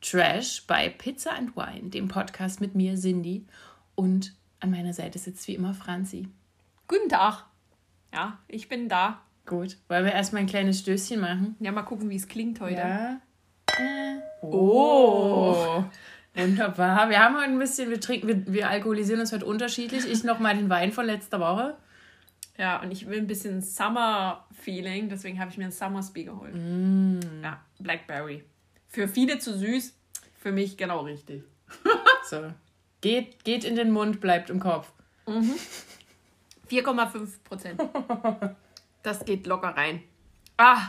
[0.00, 3.46] Trash bei Pizza and Wine, dem Podcast mit mir, Cindy.
[3.94, 6.28] Und an meiner Seite sitzt wie immer Franzi.
[6.86, 7.44] Guten Tag.
[8.12, 9.20] Ja, ich bin da.
[9.46, 11.56] Gut, wollen wir erstmal ein kleines Stößchen machen?
[11.60, 12.76] Ja, mal gucken, wie es klingt heute.
[12.76, 13.20] Ja.
[13.78, 14.18] Äh.
[14.42, 15.84] Oh.
[16.34, 17.10] Wunderbar.
[17.10, 20.06] Wir haben heute ein bisschen, wir trinken, wir, wir alkoholisieren uns heute unterschiedlich.
[20.06, 21.76] Ich nochmal den Wein von letzter Woche.
[22.58, 26.54] Ja, und ich will ein bisschen Summer-Feeling, deswegen habe ich mir ein Summersby geholt.
[26.54, 27.20] Mm.
[27.42, 28.44] Ja, Blackberry.
[28.88, 29.94] Für viele zu süß,
[30.40, 31.44] für mich genau richtig.
[32.24, 32.52] So.
[33.00, 34.90] Geht, geht in den Mund, bleibt im Kopf.
[36.70, 37.80] 4,5 Prozent.
[39.02, 40.02] Das geht locker rein.
[40.56, 40.80] Ah,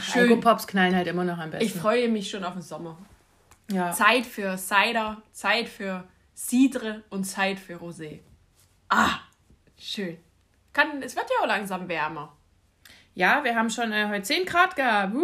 [0.00, 0.22] schön.
[0.30, 1.64] Alkopops knallen halt immer noch am besten.
[1.64, 2.98] Ich freue mich schon auf den Sommer.
[3.70, 3.92] ja.
[3.92, 8.20] Zeit für Cider, Zeit für Cidre und Zeit für Rosé.
[8.88, 9.20] Ah,
[9.78, 10.18] schön.
[10.72, 12.36] Kann, es wird ja auch langsam wärmer.
[13.14, 15.14] ja, wir haben schon äh, heute 10 Grad gehabt.
[15.14, 15.20] Wuh.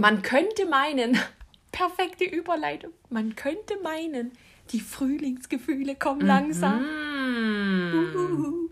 [0.00, 1.18] Man könnte meinen,
[1.72, 4.32] perfekte Überleitung, man könnte meinen,
[4.70, 6.82] die Frühlingsgefühle kommen langsam.
[6.82, 7.92] Mm.
[7.94, 8.70] Uhuhu.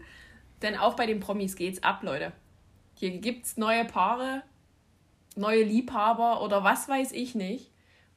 [0.63, 2.33] Denn auch bei den Promis geht's ab, Leute.
[2.95, 4.43] Hier gibt's neue Paare,
[5.37, 7.71] neue Liebhaber oder was weiß ich nicht.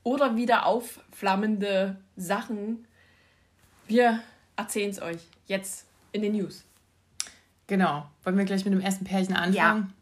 [0.03, 2.87] Oder wieder aufflammende Sachen.
[3.87, 4.21] Wir
[4.55, 5.17] erzählen's euch
[5.47, 6.63] jetzt in den News.
[7.65, 8.05] Genau.
[8.23, 9.93] Wollen wir gleich mit dem ersten Pärchen anfangen?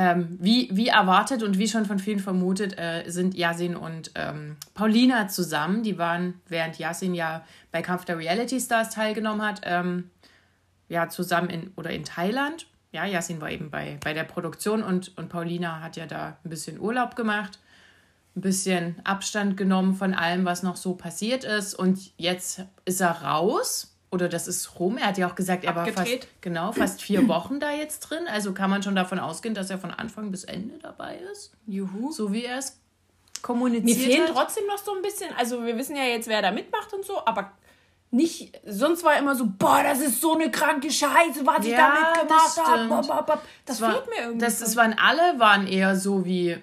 [0.00, 4.56] Ähm, wie, wie erwartet und wie schon von vielen vermutet, äh, sind Yasin und ähm,
[4.72, 5.82] Paulina zusammen.
[5.82, 10.08] Die waren, während Yasin ja bei Kampf der Reality Stars teilgenommen hat, ähm,
[10.88, 12.68] ja, zusammen in oder in Thailand.
[12.92, 16.48] Ja, Yasin war eben bei, bei der Produktion und, und Paulina hat ja da ein
[16.48, 17.58] bisschen Urlaub gemacht,
[18.36, 21.74] ein bisschen Abstand genommen von allem, was noch so passiert ist.
[21.74, 23.97] Und jetzt ist er raus.
[24.10, 24.96] Oder das ist rum.
[24.96, 26.24] Er hat ja auch gesagt, er war Abgedreht.
[26.24, 28.26] fast, genau, fast vier Wochen da jetzt drin.
[28.26, 31.52] Also kann man schon davon ausgehen, dass er von Anfang bis Ende dabei ist.
[31.66, 32.10] Juhu.
[32.10, 34.34] So wie er es Mir kommuniziert fehlen hat.
[34.34, 37.24] trotzdem noch so ein bisschen, also wir wissen ja jetzt, wer da mitmacht und so,
[37.26, 37.52] aber
[38.10, 41.92] nicht, sonst war immer so, boah, das ist so eine kranke Scheiße, was ich Ja,
[41.92, 42.88] da mitgemacht das habe.
[42.88, 43.42] Bop, bop, bop.
[43.66, 44.38] Das war, fehlt mir irgendwie.
[44.38, 46.56] Das, es waren alle waren eher so wie.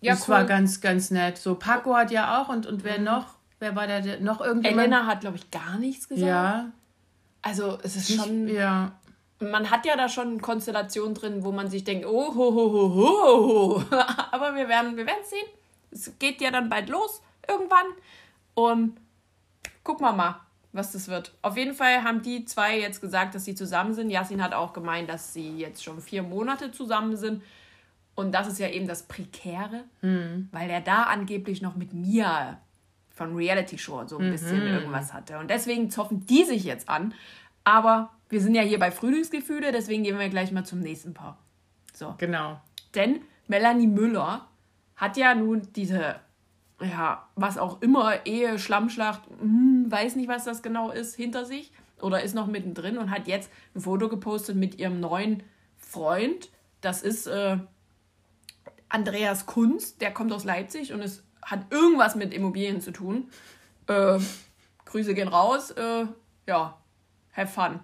[0.00, 0.34] Ja, das cool.
[0.34, 1.38] war ganz, ganz nett.
[1.38, 3.33] So Paco hat ja auch und, und wer noch?
[3.64, 4.00] Wer war da?
[4.00, 4.78] der- Noch irgendjemand?
[4.88, 6.28] Elena hat, glaube ich, gar nichts gesagt.
[6.28, 6.70] Ja.
[7.40, 8.92] Also es ist schon, ja.
[9.40, 12.94] man hat ja da schon Konstellationen drin, wo man sich denkt, oh, ho, ho, ho,
[12.94, 13.82] ho.
[14.32, 15.46] Aber wir werden, wir werden sehen.
[15.90, 17.86] Es geht ja dann bald los, irgendwann.
[18.54, 18.96] Und
[19.82, 20.40] gucken wir mal,
[20.72, 21.32] was das wird.
[21.40, 24.10] Auf jeden Fall haben die zwei jetzt gesagt, dass sie zusammen sind.
[24.10, 27.42] Yasin hat auch gemeint, dass sie jetzt schon vier Monate zusammen sind.
[28.16, 29.84] Und das ist ja eben das Prekäre,
[30.52, 32.58] weil er da angeblich noch mit mir
[33.14, 35.38] von Reality Show so ein bisschen irgendwas hatte.
[35.38, 37.14] Und deswegen zoffen die sich jetzt an.
[37.62, 41.38] Aber wir sind ja hier bei Frühlingsgefühle, deswegen gehen wir gleich mal zum nächsten Paar.
[41.94, 42.14] So.
[42.18, 42.60] Genau.
[42.94, 44.48] Denn Melanie Müller
[44.96, 46.16] hat ja nun diese,
[46.80, 51.72] ja, was auch immer, Ehe, Schlammschlacht, hm, weiß nicht, was das genau ist, hinter sich
[52.00, 55.42] oder ist noch mittendrin und hat jetzt ein Foto gepostet mit ihrem neuen
[55.76, 56.50] Freund.
[56.80, 57.58] Das ist äh,
[58.88, 63.28] Andreas Kunz, der kommt aus Leipzig und es hat irgendwas mit Immobilien zu tun.
[63.86, 64.18] Äh,
[64.86, 65.70] Grüße gehen raus.
[65.72, 66.06] Äh,
[66.46, 66.76] ja,
[67.36, 67.80] have fun.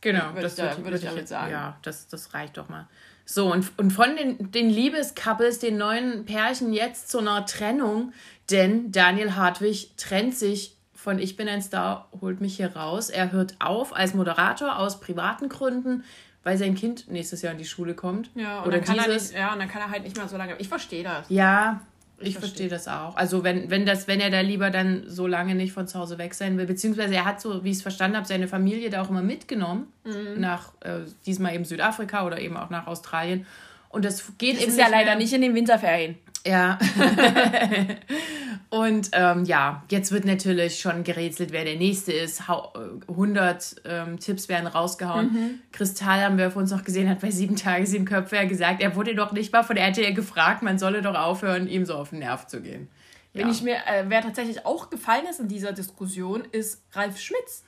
[0.00, 1.52] Genau, Würde das ich da- würd- würde ich damit sagen.
[1.52, 2.88] Ja, das, das reicht doch mal.
[3.24, 8.12] So, und, und von den, den Liebescouples, den neuen Pärchen jetzt zu einer Trennung,
[8.50, 13.10] denn Daniel Hartwig trennt sich von Ich bin ein Star, holt mich hier raus.
[13.10, 16.04] Er hört auf als Moderator aus privaten Gründen,
[16.42, 18.30] weil sein Kind nächstes Jahr in die Schule kommt.
[18.34, 19.30] Ja, und Oder dann kann er dieses.
[19.30, 20.56] nicht, ja, und dann kann er halt nicht mehr so lange.
[20.58, 21.26] Ich verstehe das.
[21.28, 21.80] Ja,
[22.22, 23.16] ich, Ich verstehe das auch.
[23.16, 26.18] Also wenn, wenn das, wenn er da lieber dann so lange nicht von zu Hause
[26.18, 29.02] weg sein will, beziehungsweise er hat so, wie ich es verstanden habe, seine Familie da
[29.02, 30.40] auch immer mitgenommen Mhm.
[30.40, 33.46] nach äh, diesmal eben Südafrika oder eben auch nach Australien.
[33.88, 35.16] Und das geht Das eben ist ja leider mehr.
[35.16, 36.16] nicht in den Winterferien.
[36.46, 36.78] Ja.
[38.70, 42.48] und ähm, ja, jetzt wird natürlich schon gerätselt, wer der Nächste ist.
[42.48, 45.26] Hau, äh, 100 ähm, Tipps werden rausgehauen.
[45.32, 45.58] Mhm.
[45.72, 48.82] Kristall haben wir vor uns noch gesehen, hat bei sieben Tage, sieben Köpfe ja gesagt,
[48.82, 51.94] er wurde doch nicht mal von der RTL gefragt, man solle doch aufhören, ihm so
[51.94, 52.88] auf den Nerv zu gehen.
[53.34, 57.64] Wenn ich mir, äh, wer tatsächlich auch gefallen ist in dieser Diskussion, ist Ralf Schmitz.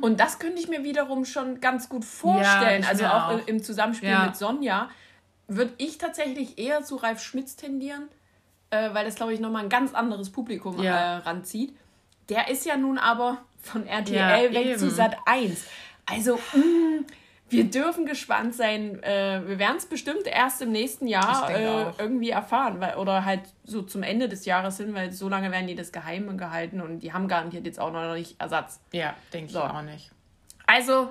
[0.00, 2.80] Und das könnte ich mir wiederum schon ganz gut vorstellen.
[2.80, 3.32] ich also auch, auch.
[3.46, 4.24] im- im Zusammenspiel Ja.
[4.24, 4.88] mit Sonja
[5.48, 8.08] würde ich tatsächlich eher zu Ralf Schmitz tendieren.
[8.72, 10.96] äh, weil das, glaube ich, nochmal ein ganz anderes Publikum ja.
[10.96, 11.76] äh, ranzieht.
[12.28, 14.78] Der ist ja nun aber von RTL ja, weg eben.
[14.78, 15.66] zu Sat 1.
[16.06, 17.06] Also, mh, mm,
[17.50, 19.02] wir dürfen gespannt sein.
[19.02, 22.80] Äh, wir werden es bestimmt erst im nächsten Jahr äh, irgendwie erfahren.
[22.80, 25.92] Weil, oder halt so zum Ende des Jahres hin, weil so lange werden die das
[25.92, 28.80] geheim gehalten und die haben garantiert jetzt auch noch nicht Ersatz.
[28.92, 29.58] Ja, denke so.
[29.58, 30.10] ich auch nicht.
[30.66, 31.10] Also,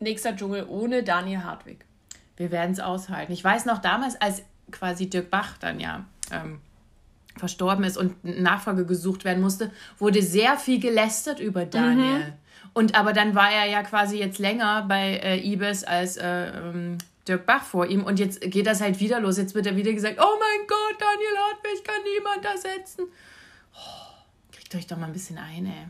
[0.00, 1.84] nächster Dschungel ohne Daniel Hartwig.
[2.42, 3.30] Wir werden es aushalten.
[3.30, 4.42] Ich weiß noch damals, als
[4.72, 6.58] quasi Dirk Bach dann ja ähm,
[7.36, 12.18] verstorben ist und Nachfolge gesucht werden musste, wurde sehr viel gelästert über Daniel.
[12.18, 12.32] Mhm.
[12.72, 16.98] Und aber dann war er ja quasi jetzt länger bei äh, Ibis als äh, ähm,
[17.28, 19.38] Dirk Bach vor ihm und jetzt geht das halt wieder los.
[19.38, 23.04] Jetzt wird er wieder gesagt, oh mein Gott, Daniel Hartwig kann niemand ersetzen.
[23.72, 25.86] Oh, kriegt euch doch mal ein bisschen ein, ey.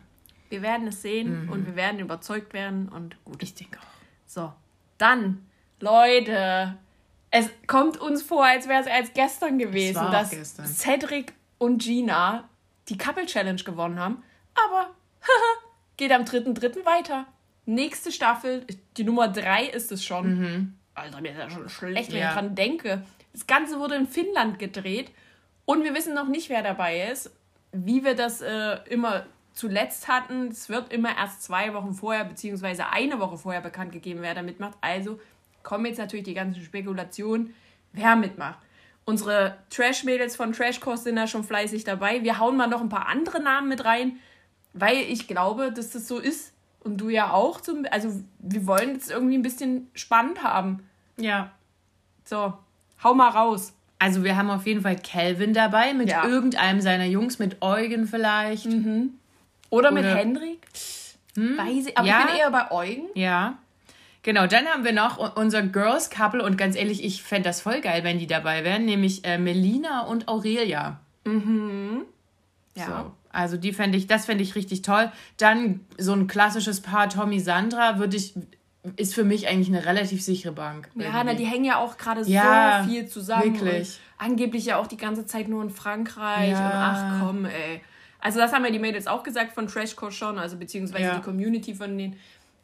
[0.50, 1.48] Wir werden es sehen mhm.
[1.50, 3.42] und wir werden überzeugt werden und gut.
[3.42, 3.86] Ich denke auch.
[4.26, 4.52] So,
[4.98, 5.46] dann,
[5.82, 6.76] Leute,
[7.32, 10.66] es kommt uns vor, als wäre es als gestern gewesen, dass gestern.
[10.66, 12.48] Cedric und Gina
[12.88, 14.22] die Couple Challenge gewonnen haben.
[14.54, 14.90] Aber
[15.96, 16.84] geht am 3.3.
[16.84, 17.26] weiter.
[17.66, 18.64] Nächste Staffel,
[18.96, 20.38] die Nummer 3 ist es schon.
[20.38, 20.74] Mhm.
[20.94, 22.28] Alter, mir ist ja schon schlecht, wenn ja.
[22.28, 23.02] ich dran denke.
[23.32, 25.10] Das Ganze wurde in Finnland gedreht
[25.64, 27.30] und wir wissen noch nicht, wer dabei ist.
[27.72, 29.24] Wie wir das äh, immer
[29.54, 34.20] zuletzt hatten, es wird immer erst zwei Wochen vorher, beziehungsweise eine Woche vorher bekannt gegeben,
[34.22, 34.76] wer da mitmacht.
[34.80, 35.18] Also
[35.62, 37.54] kommen jetzt natürlich die ganzen Spekulationen,
[37.92, 38.58] wer mitmacht.
[39.04, 42.22] Unsere Trash-Mädels von Trashkurs sind da schon fleißig dabei.
[42.22, 44.18] Wir hauen mal noch ein paar andere Namen mit rein,
[44.74, 46.52] weil ich glaube, dass das so ist.
[46.80, 47.60] Und du ja auch.
[47.60, 50.88] Zum, also wir wollen es irgendwie ein bisschen spannend haben.
[51.16, 51.52] Ja.
[52.24, 52.54] So,
[53.02, 53.72] hau mal raus.
[53.98, 56.26] Also wir haben auf jeden Fall Calvin dabei, mit ja.
[56.26, 58.66] irgendeinem seiner Jungs, mit Eugen vielleicht.
[58.66, 59.14] Mhm.
[59.70, 60.66] Oder, Oder mit Hendrik.
[61.36, 61.56] Hm?
[61.56, 62.20] Weiß ich, aber ja.
[62.20, 63.06] ich bin eher bei Eugen.
[63.14, 63.58] Ja.
[64.22, 67.80] Genau, dann haben wir noch unser Girls Couple und ganz ehrlich, ich fände das voll
[67.80, 71.00] geil, wenn die dabei wären, nämlich äh, Melina und Aurelia.
[71.24, 72.02] Mhm.
[72.74, 72.86] Ja.
[72.86, 75.10] So, also die fände ich, das fände ich richtig toll.
[75.38, 78.34] Dann so ein klassisches Paar Tommy Sandra würde ich
[78.96, 80.90] ist für mich eigentlich eine relativ sichere Bank.
[80.96, 83.60] Ja, na, die hängen ja auch gerade ja, so viel zusammen.
[83.60, 84.00] Wirklich.
[84.18, 86.50] angeblich ja auch die ganze Zeit nur in Frankreich.
[86.50, 86.66] Ja.
[86.66, 87.80] Und ach komm, ey.
[88.18, 91.14] Also das haben ja die Mädels auch gesagt von Trashcore schon, also beziehungsweise ja.
[91.16, 92.16] die Community von denen.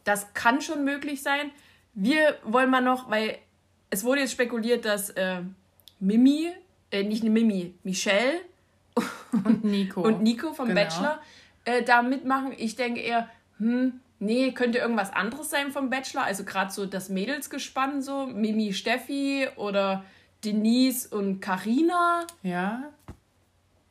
[0.08, 1.50] Das kann schon möglich sein.
[1.92, 3.36] Wir wollen mal noch, weil
[3.90, 5.42] es wurde jetzt spekuliert, dass äh,
[6.00, 6.50] Mimi,
[6.90, 8.40] äh, nicht eine Mimi, Michelle
[9.44, 10.80] und Nico, und Nico vom genau.
[10.80, 11.20] Bachelor
[11.66, 12.54] äh, da mitmachen.
[12.56, 13.28] Ich denke eher,
[13.58, 16.22] hm, nee, könnte irgendwas anderes sein vom Bachelor.
[16.22, 20.06] Also gerade so das Mädelsgespann, so Mimi, Steffi oder
[20.42, 22.26] Denise und Karina.
[22.42, 22.84] Ja.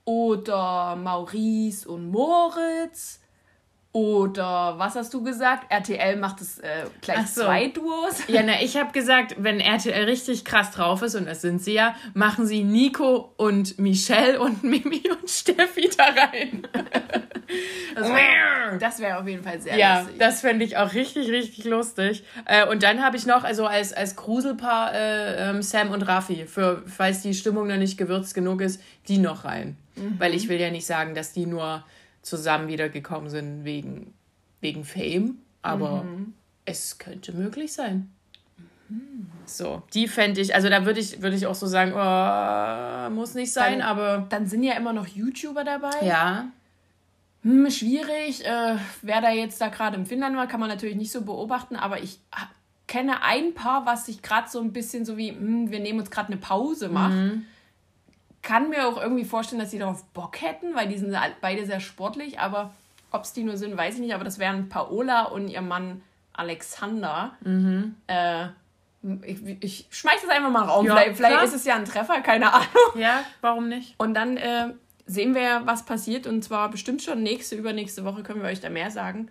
[0.04, 3.20] Oder Maurice und Moritz.
[3.98, 5.72] Oder was hast du gesagt?
[5.72, 7.42] RTL macht es äh, gleich so.
[7.42, 8.20] zwei Duos.
[8.28, 11.74] Ja, na, ich habe gesagt, wenn RTL richtig krass drauf ist, und das sind sie
[11.74, 16.68] ja, machen sie Nico und Michelle und Mimi und Steffi da rein.
[17.96, 20.20] das wäre wär auf jeden Fall sehr ja, lustig.
[20.20, 22.24] Ja, das fände ich auch richtig, richtig lustig.
[22.46, 26.46] Äh, und dann habe ich noch, also als, als Gruselpaar äh, ähm, Sam und Raffi,
[26.46, 29.76] für, falls die Stimmung noch nicht gewürzt genug ist, die noch rein.
[29.96, 30.20] Mhm.
[30.20, 31.84] Weil ich will ja nicht sagen, dass die nur
[32.28, 34.14] zusammen wiedergekommen sind wegen,
[34.62, 36.34] wegen Fame, aber mhm.
[36.66, 38.12] es könnte möglich sein.
[38.90, 39.28] Mhm.
[39.46, 43.34] So, die fände ich, also da würde ich, würd ich auch so sagen, oh, muss
[43.34, 44.28] nicht sein, dann, aber.
[44.30, 46.06] Dann sind ja immer noch YouTuber dabei.
[46.06, 46.50] Ja.
[47.44, 48.46] Hm, schwierig.
[48.46, 51.76] Äh, wer da jetzt da gerade im Finnland war, kann man natürlich nicht so beobachten,
[51.76, 52.20] aber ich
[52.88, 56.12] kenne ein Paar, was sich gerade so ein bisschen so wie, hm, wir nehmen uns
[56.12, 57.14] gerade eine Pause macht.
[57.14, 57.46] Mhm
[58.48, 61.82] kann mir auch irgendwie vorstellen, dass sie darauf Bock hätten, weil die sind beide sehr
[61.82, 62.74] sportlich, aber
[63.12, 64.14] ob es die nur sind, weiß ich nicht.
[64.14, 66.02] Aber das wären Paola und ihr Mann
[66.32, 67.34] Alexander.
[67.42, 67.96] Mhm.
[68.08, 68.48] Äh,
[69.24, 70.86] ich, ich schmeiß das einfach mal in Raum.
[70.86, 72.68] Ja, vielleicht, vielleicht ist es ja ein Treffer, keine Ahnung.
[72.96, 73.96] Ja, warum nicht?
[73.98, 74.70] Und dann äh,
[75.06, 76.26] sehen wir, was passiert.
[76.26, 79.30] Und zwar bestimmt schon nächste, übernächste Woche können wir euch da mehr sagen.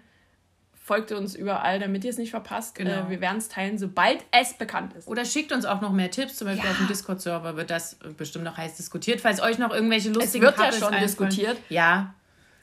[0.86, 2.76] Folgt uns überall, damit ihr es nicht verpasst.
[2.76, 3.06] Genau.
[3.06, 5.08] Äh, wir werden es teilen, sobald es bekannt ist.
[5.08, 6.36] Oder schickt uns auch noch mehr Tipps.
[6.36, 6.70] Zum Beispiel ja.
[6.70, 9.20] auf dem Discord-Server wird das bestimmt noch heiß diskutiert.
[9.20, 11.02] Falls euch noch irgendwelche lustigen Es wird ja schon einfallen.
[11.02, 11.56] diskutiert.
[11.70, 12.14] Ja.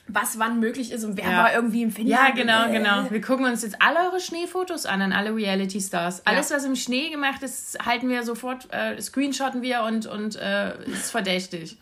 [0.08, 1.38] Was wann möglich ist und wer ja.
[1.38, 2.18] war irgendwie im Finnland.
[2.18, 3.12] Ja, genau, genau.
[3.12, 6.25] Wir gucken uns jetzt alle eure Schneefotos an, an alle Reality-Stars.
[6.25, 6.56] Alles, ja.
[6.56, 11.12] was im Schnee gemacht ist, halten wir sofort, äh, screenshotten wir und, und äh, ist
[11.12, 11.77] verdächtig.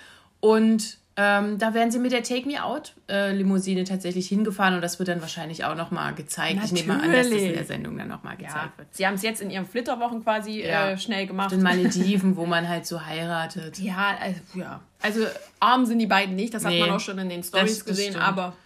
[0.40, 4.80] Und ähm, da werden sie mit der Take Me Out äh, Limousine tatsächlich hingefahren und
[4.80, 6.56] das wird dann wahrscheinlich auch nochmal gezeigt.
[6.56, 6.80] Natürlich.
[6.80, 8.78] Ich nehme mal an, dass das in der Sendung dann nochmal gezeigt ja.
[8.78, 8.88] wird.
[8.90, 10.90] Sie haben es jetzt in ihren Flitterwochen quasi ja.
[10.90, 11.52] äh, schnell gemacht.
[11.52, 13.78] In Malediven, wo man halt so heiratet.
[13.78, 14.80] Ja, also, ja.
[15.02, 15.20] Also
[15.60, 18.14] arm sind die beiden nicht, das nee, hat man auch schon in den Stories gesehen,
[18.14, 18.26] stimmt.
[18.26, 18.56] aber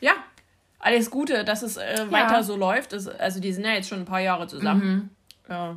[0.00, 0.12] ja,
[0.78, 2.92] alles Gute, dass es äh, weiter so läuft.
[2.92, 5.10] Das, also die sind ja jetzt schon ein paar Jahre zusammen.
[5.48, 5.48] Mhm.
[5.48, 5.76] ja.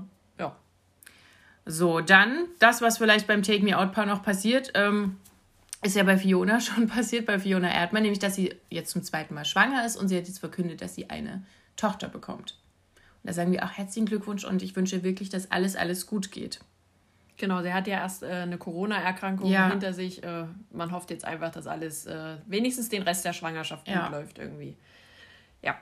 [1.68, 4.72] So, dann das, was vielleicht beim Take Me Out Paar noch passiert.
[4.74, 5.18] Ähm,
[5.84, 9.34] ist ja bei Fiona schon passiert, bei Fiona Erdmann, nämlich dass sie jetzt zum zweiten
[9.34, 11.44] Mal schwanger ist und sie hat jetzt verkündet, dass sie eine
[11.76, 12.56] Tochter bekommt.
[12.96, 16.32] Und da sagen wir auch herzlichen Glückwunsch und ich wünsche wirklich, dass alles, alles gut
[16.32, 16.60] geht.
[17.38, 19.70] Genau, sie hat ja erst äh, eine Corona-Erkrankung ja.
[19.70, 20.24] hinter sich.
[20.24, 24.08] Äh, man hofft jetzt einfach, dass alles äh, wenigstens den Rest der Schwangerschaft gut ja.
[24.08, 24.76] läuft irgendwie.
[25.62, 25.78] Ja.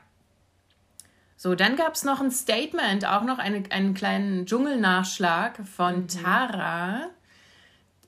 [1.37, 6.07] So, dann gab es noch ein Statement, auch noch eine, einen kleinen Dschungelnachschlag von mhm.
[6.07, 7.07] Tara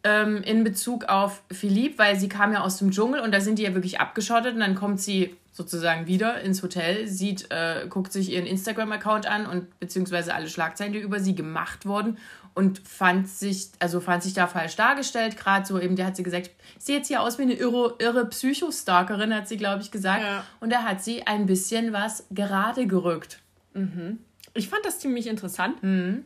[0.03, 3.59] ähm, in Bezug auf Philippe, weil sie kam ja aus dem Dschungel und da sind
[3.59, 8.13] die ja wirklich abgeschottet und dann kommt sie sozusagen wieder ins Hotel, sieht, äh, guckt
[8.13, 12.17] sich ihren Instagram-Account an und beziehungsweise alle Schlagzeilen, die über sie gemacht wurden
[12.57, 16.23] und fand sich, also fand sich da falsch dargestellt, gerade so eben, der hat sie
[16.23, 16.49] gesagt,
[16.79, 20.23] ich sehe jetzt hier aus wie eine irre, irre Psychostalkerin, hat sie, glaube ich, gesagt.
[20.23, 20.43] Ja.
[20.59, 23.43] Und da hat sie ein bisschen was gerade gerückt.
[23.75, 24.17] Mhm.
[24.55, 25.83] Ich fand das ziemlich interessant.
[25.83, 26.25] Mhm.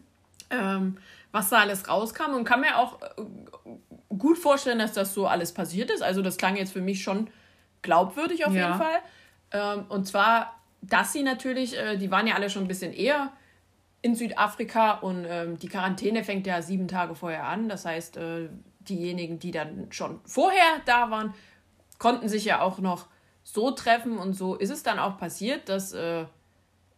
[0.50, 0.98] Ähm,
[1.34, 5.54] was da alles rauskam und kann mir auch äh, gut vorstellen, dass das so alles
[5.54, 6.02] passiert ist.
[6.02, 7.30] Also das klang jetzt für mich schon
[7.82, 8.68] glaubwürdig auf ja.
[8.68, 9.00] jeden Fall.
[9.52, 13.34] Ähm, und zwar, dass sie natürlich, äh, die waren ja alle schon ein bisschen eher
[14.02, 17.70] in Südafrika und ähm, die Quarantäne fängt ja sieben Tage vorher an.
[17.70, 21.34] Das heißt, äh, diejenigen, die dann schon vorher da waren,
[22.00, 23.08] konnten sich ja auch noch
[23.44, 26.26] so treffen und so ist es dann auch passiert, dass äh,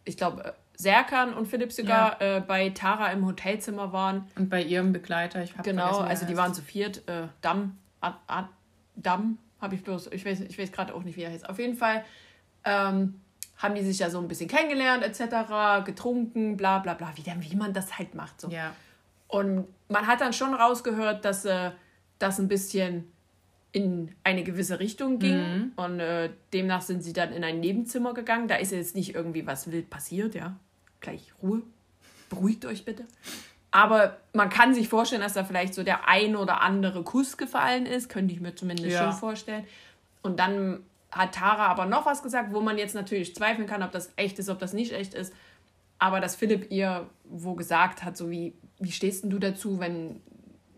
[0.04, 2.38] ich glaube, Serkan und Philipp sogar ja.
[2.38, 4.28] äh, bei Tara im Hotelzimmer waren.
[4.36, 6.38] Und bei ihrem Begleiter, ich habe Genau, also die heißt.
[6.38, 7.08] waren zu viert.
[7.08, 8.48] Äh, Damm, Ad, Ad,
[8.96, 11.48] Damm, habe ich bloß, ich weiß, ich weiß gerade auch nicht, wie er heißt.
[11.48, 12.04] Auf jeden Fall
[12.64, 13.20] ähm,
[13.56, 17.56] haben die sich ja so ein bisschen kennengelernt, etc., getrunken, bla bla bla, wie, wie
[17.56, 18.40] man das halt macht.
[18.40, 18.48] So.
[18.48, 18.74] Ja.
[19.28, 21.70] Und man hat dann schon rausgehört, dass äh,
[22.18, 23.10] das ein bisschen
[23.72, 25.36] in eine gewisse Richtung ging.
[25.36, 25.72] Mhm.
[25.76, 28.46] Und äh, demnach sind sie dann in ein Nebenzimmer gegangen.
[28.46, 30.54] Da ist jetzt nicht irgendwie was wild passiert, ja.
[31.00, 31.62] Gleich Ruhe.
[32.30, 33.04] Beruhigt euch bitte.
[33.72, 37.86] Aber man kann sich vorstellen, dass da vielleicht so der ein oder andere Kuss gefallen
[37.86, 38.08] ist.
[38.08, 39.02] Könnte ich mir zumindest ja.
[39.02, 39.66] schon vorstellen.
[40.22, 43.92] Und dann hat Tara aber noch was gesagt, wo man jetzt natürlich zweifeln kann, ob
[43.92, 45.32] das echt ist, ob das nicht echt ist.
[45.98, 50.20] Aber dass Philipp ihr wo gesagt hat, so wie, wie stehst denn du dazu, wenn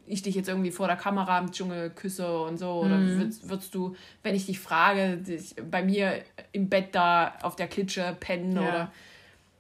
[0.07, 2.71] ich dich jetzt irgendwie vor der Kamera im Dschungel küsse und so?
[2.71, 3.19] Oder mhm.
[3.19, 7.69] würdest, würdest, du, wenn ich dich frage, dich bei mir im Bett da auf der
[7.69, 8.63] Klitsche pennen ja.
[8.63, 8.93] oder.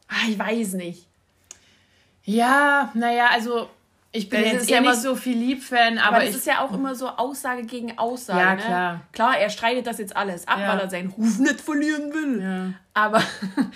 [0.09, 1.07] Ach, ich weiß nicht.
[2.23, 3.69] Ja, naja, also
[4.13, 6.73] ich bin das jetzt ja nicht so viel Lieb-Fan, aber, aber es ist ja auch
[6.73, 8.41] immer so Aussage gegen Aussage.
[8.41, 8.63] Ja, ne?
[8.63, 9.01] klar.
[9.13, 10.69] Klar, er streitet das jetzt alles ab, ja.
[10.69, 12.43] weil er seinen Ruf nicht verlieren will.
[12.43, 12.73] Ja.
[12.95, 13.23] Aber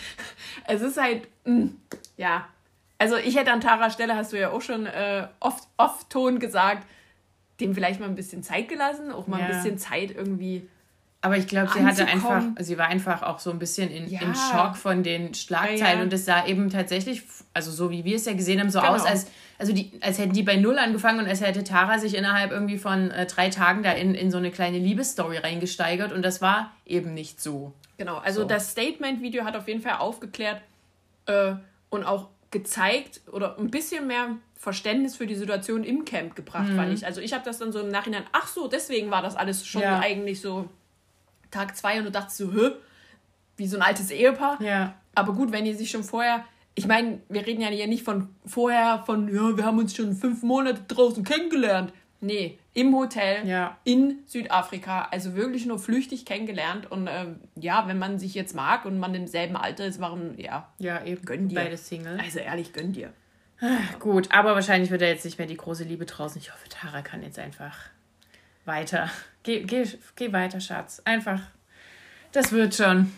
[0.67, 1.77] es ist halt, mh, hm,
[2.17, 2.47] ja,
[2.99, 6.39] also ich hätte an Taras Stelle, hast du ja auch schon äh, oft, oft Ton
[6.39, 6.87] gesagt,
[7.59, 9.47] dem vielleicht mal ein bisschen Zeit gelassen, auch mal ja.
[9.47, 10.69] ein bisschen Zeit irgendwie.
[11.23, 14.23] Aber ich glaube, sie hatte einfach, sie war einfach auch so ein bisschen in, ja.
[14.23, 17.23] in Schock von den Schlagzeilen ja, und es sah eben tatsächlich,
[17.53, 18.95] also so wie wir es ja gesehen haben, so genau.
[18.95, 19.27] aus, als,
[19.59, 22.79] also die, als hätten die bei Null angefangen und als hätte Tara sich innerhalb irgendwie
[22.79, 26.73] von äh, drei Tagen da in, in so eine kleine Liebesstory reingesteigert und das war
[26.87, 27.75] eben nicht so.
[27.99, 28.49] Genau, also so.
[28.49, 30.63] das Statement-Video hat auf jeden Fall aufgeklärt
[31.27, 31.53] äh,
[31.91, 36.77] und auch gezeigt oder ein bisschen mehr Verständnis für die Situation im Camp gebracht, mhm.
[36.77, 37.05] fand ich.
[37.05, 39.83] Also ich habe das dann so im Nachhinein, ach so, deswegen war das alles schon
[39.83, 39.99] ja.
[39.99, 40.71] eigentlich so
[41.51, 42.73] Tag zwei und du dachtest so, hä?
[43.57, 44.61] Wie so ein altes Ehepaar.
[44.63, 44.95] Ja.
[45.15, 48.29] Aber gut, wenn die sich schon vorher, ich meine, wir reden ja hier nicht von
[48.47, 51.93] vorher, von, ja, wir haben uns schon fünf Monate draußen kennengelernt.
[52.23, 53.79] Nee, im Hotel ja.
[53.85, 55.09] in Südafrika.
[55.11, 56.91] Also wirklich nur flüchtig kennengelernt.
[56.91, 60.39] Und ähm, ja, wenn man sich jetzt mag und man im selben Alter ist, warum,
[60.39, 60.69] ja.
[60.79, 61.25] Ja, eben.
[61.25, 61.57] Gönn dir.
[61.57, 62.19] Beide Single.
[62.21, 63.13] Also ehrlich, gönn dir.
[63.63, 66.41] Ach, gut, aber wahrscheinlich wird er jetzt nicht mehr die große Liebe draußen.
[66.41, 67.77] Ich hoffe, Tara kann jetzt einfach
[68.71, 69.11] weiter.
[69.43, 69.85] Geh, geh,
[70.17, 71.03] geh weiter, Schatz.
[71.05, 71.41] Einfach.
[72.33, 73.13] Das wird schon.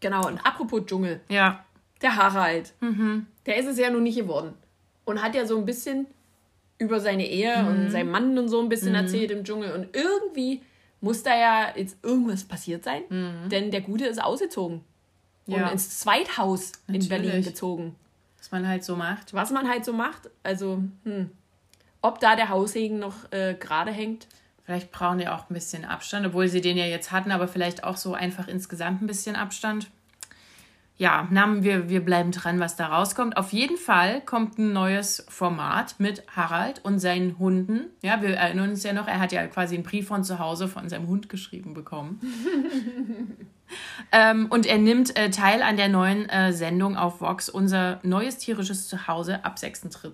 [0.00, 1.20] Genau, und apropos Dschungel.
[1.28, 1.64] Ja.
[2.00, 3.26] der Harald, mhm.
[3.46, 4.54] der ist es ja nun nicht geworden.
[5.04, 6.06] Und hat ja so ein bisschen
[6.78, 7.68] über seine Ehe mhm.
[7.68, 8.96] und seinen Mann und so ein bisschen mhm.
[8.96, 9.72] erzählt im Dschungel.
[9.72, 10.62] Und irgendwie
[11.00, 13.48] muss da ja jetzt irgendwas passiert sein, mhm.
[13.48, 14.82] denn der Gute ist ausgezogen.
[15.46, 15.66] Ja.
[15.66, 17.02] Und ins Zweithaus Natürlich.
[17.02, 17.96] in Berlin gezogen.
[18.38, 19.34] Was man halt so macht.
[19.34, 20.30] Was man halt so macht.
[20.42, 21.30] Also, hm.
[22.00, 24.26] ob da der Haussegen noch äh, gerade hängt.
[24.64, 27.84] Vielleicht brauchen die auch ein bisschen Abstand, obwohl sie den ja jetzt hatten, aber vielleicht
[27.84, 29.88] auch so einfach insgesamt ein bisschen Abstand
[31.02, 33.36] ja, wir, wir bleiben dran, was da rauskommt.
[33.36, 37.86] Auf jeden Fall kommt ein neues Format mit Harald und seinen Hunden.
[38.02, 40.68] Ja, wir erinnern uns ja noch, er hat ja quasi einen Brief von zu Hause
[40.68, 42.20] von seinem Hund geschrieben bekommen.
[44.12, 48.38] ähm, und er nimmt äh, teil an der neuen äh, Sendung auf Vox, unser neues
[48.38, 50.10] tierisches Zuhause ab 6.3.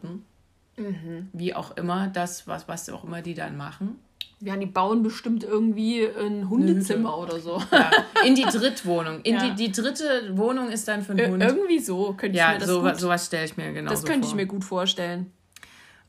[0.78, 1.28] Mhm.
[1.34, 3.98] Wie auch immer, das, was, was auch immer die dann machen.
[4.40, 7.60] Ja, die bauen bestimmt irgendwie ein Hundezimmer oder so.
[7.72, 7.90] Ja.
[8.24, 9.20] In die Drittwohnung.
[9.22, 9.48] In ja.
[9.48, 11.42] die, die dritte Wohnung ist dann für einen Hund.
[11.42, 12.96] Irgendwie so könnte ich ja, mir das so, gut...
[12.96, 14.30] sowas stelle ich mir genau Das könnte vor.
[14.30, 15.32] ich mir gut vorstellen.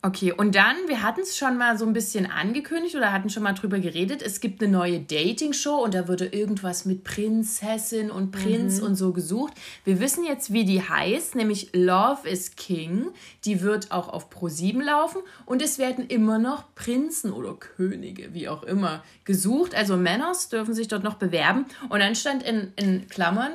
[0.01, 3.43] Okay, und dann, wir hatten es schon mal so ein bisschen angekündigt oder hatten schon
[3.43, 4.21] mal drüber geredet.
[4.21, 8.87] Es gibt eine neue Dating-Show und da würde irgendwas mit Prinzessin und Prinz mhm.
[8.87, 9.53] und so gesucht.
[9.83, 13.07] Wir wissen jetzt, wie die heißt, nämlich Love is King.
[13.43, 18.47] Die wird auch auf Pro7 laufen und es werden immer noch Prinzen oder Könige, wie
[18.47, 19.75] auch immer, gesucht.
[19.75, 21.65] Also Männer dürfen sich dort noch bewerben.
[21.89, 23.51] Und dann stand in, in Klammern.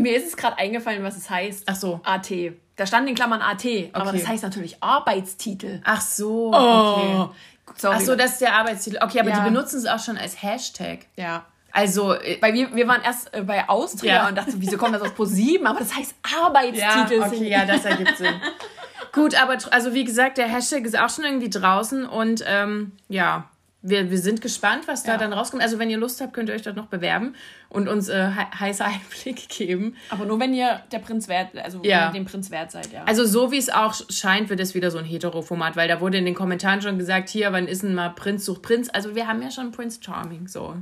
[0.00, 1.64] Mir ist es gerade eingefallen, was es heißt.
[1.66, 2.00] Ach so.
[2.04, 2.30] AT.
[2.76, 3.90] Da stand in Klammern AT, okay.
[3.92, 5.80] aber das heißt natürlich Arbeitstitel.
[5.84, 6.54] Ach so, oh.
[6.54, 7.28] okay.
[7.76, 7.96] Sorry.
[7.96, 8.98] Ach so, das ist der Arbeitstitel.
[9.02, 9.40] Okay, aber ja.
[9.40, 11.00] die benutzen es auch schon als Hashtag.
[11.16, 11.44] Ja.
[11.72, 14.28] Also, äh, weil wir, wir waren erst äh, bei Austria ja.
[14.28, 15.66] und dachten, wieso kommt das aus ProSieben?
[15.66, 17.20] Aber das heißt Arbeitstitel.
[17.20, 18.34] Ja, okay, ja, das ergibt Sinn.
[19.12, 23.48] Gut, aber also wie gesagt, der Hashtag ist auch schon irgendwie draußen und ähm, ja,
[23.80, 25.18] wir, wir sind gespannt, was da ja.
[25.18, 25.62] dann rauskommt.
[25.62, 27.36] Also wenn ihr Lust habt, könnt ihr euch dort noch bewerben
[27.68, 29.94] und uns äh, he heiße Einblick geben.
[30.10, 32.10] Aber nur wenn ihr der Prinz wert, also ja.
[32.10, 33.04] dem Prinz wert seid, ja.
[33.04, 36.18] Also so wie es auch scheint, wird es wieder so ein Hetero-Format, weil da wurde
[36.18, 38.90] in den Kommentaren schon gesagt, hier, wann ist denn mal Prinz sucht Prinz?
[38.92, 40.74] Also wir haben ja schon Prince Charming, so.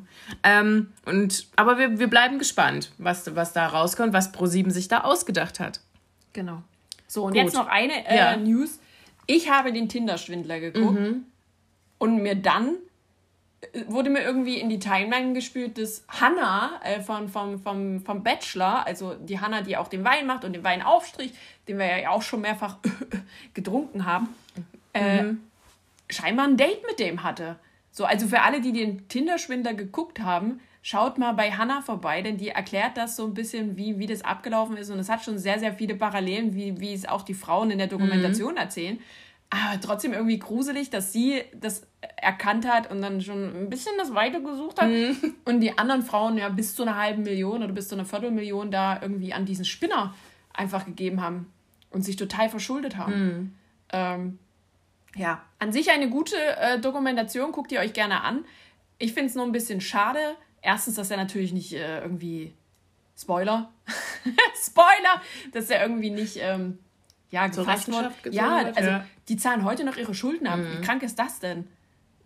[0.43, 5.03] Ähm, und, aber wir, wir bleiben gespannt, was, was da rauskommt, was Pro7 sich da
[5.03, 5.81] ausgedacht hat.
[6.33, 6.63] Genau.
[7.09, 7.43] So, und Gut.
[7.43, 8.37] jetzt noch eine äh, ja.
[8.37, 8.79] News.
[9.27, 11.25] Ich habe den Tinder-Schwindler geguckt mhm.
[11.99, 12.77] und mir dann
[13.87, 18.87] wurde mir irgendwie in die Timeline gespült, dass Hannah äh, von, vom, vom, vom Bachelor,
[18.87, 21.33] also die Hannah, die auch den Wein macht und den Wein aufstrich,
[21.69, 22.79] den wir ja auch schon mehrfach
[23.55, 24.29] getrunken haben,
[24.95, 25.43] äh, mhm.
[26.09, 27.57] scheinbar ein Date mit dem hatte.
[27.91, 32.37] So, also für alle, die den Tinder-Schwinder geguckt haben, schaut mal bei Hannah vorbei, denn
[32.37, 34.91] die erklärt das so ein bisschen, wie, wie das abgelaufen ist.
[34.91, 37.79] Und es hat schon sehr, sehr viele Parallelen, wie, wie es auch die Frauen in
[37.79, 38.59] der Dokumentation mhm.
[38.59, 38.99] erzählen
[39.51, 44.15] aber trotzdem irgendwie gruselig, dass sie das erkannt hat und dann schon ein bisschen das
[44.15, 44.89] Weite gesucht hat.
[44.89, 45.35] Mhm.
[45.45, 48.71] Und die anderen Frauen ja bis zu einer halben Million oder bis zu einer Viertelmillion
[48.71, 50.15] da irgendwie an diesen Spinner
[50.53, 51.53] einfach gegeben haben
[51.91, 53.13] und sich total verschuldet haben.
[53.13, 53.55] Mhm.
[53.93, 54.39] Ähm,
[55.15, 58.45] ja, an sich eine gute äh, Dokumentation, guckt ihr euch gerne an.
[58.99, 60.37] Ich finde es nur ein bisschen schade.
[60.63, 62.55] Erstens, dass er natürlich nicht äh, irgendwie
[63.19, 63.73] Spoiler,
[64.63, 66.79] Spoiler, dass er irgendwie nicht ähm,
[67.31, 68.13] ja, gefasst worden.
[68.31, 69.07] Ja, also ja.
[69.29, 70.59] die zahlen heute noch ihre Schulden ab.
[70.59, 70.73] Mhm.
[70.73, 71.67] Wie krank ist das denn?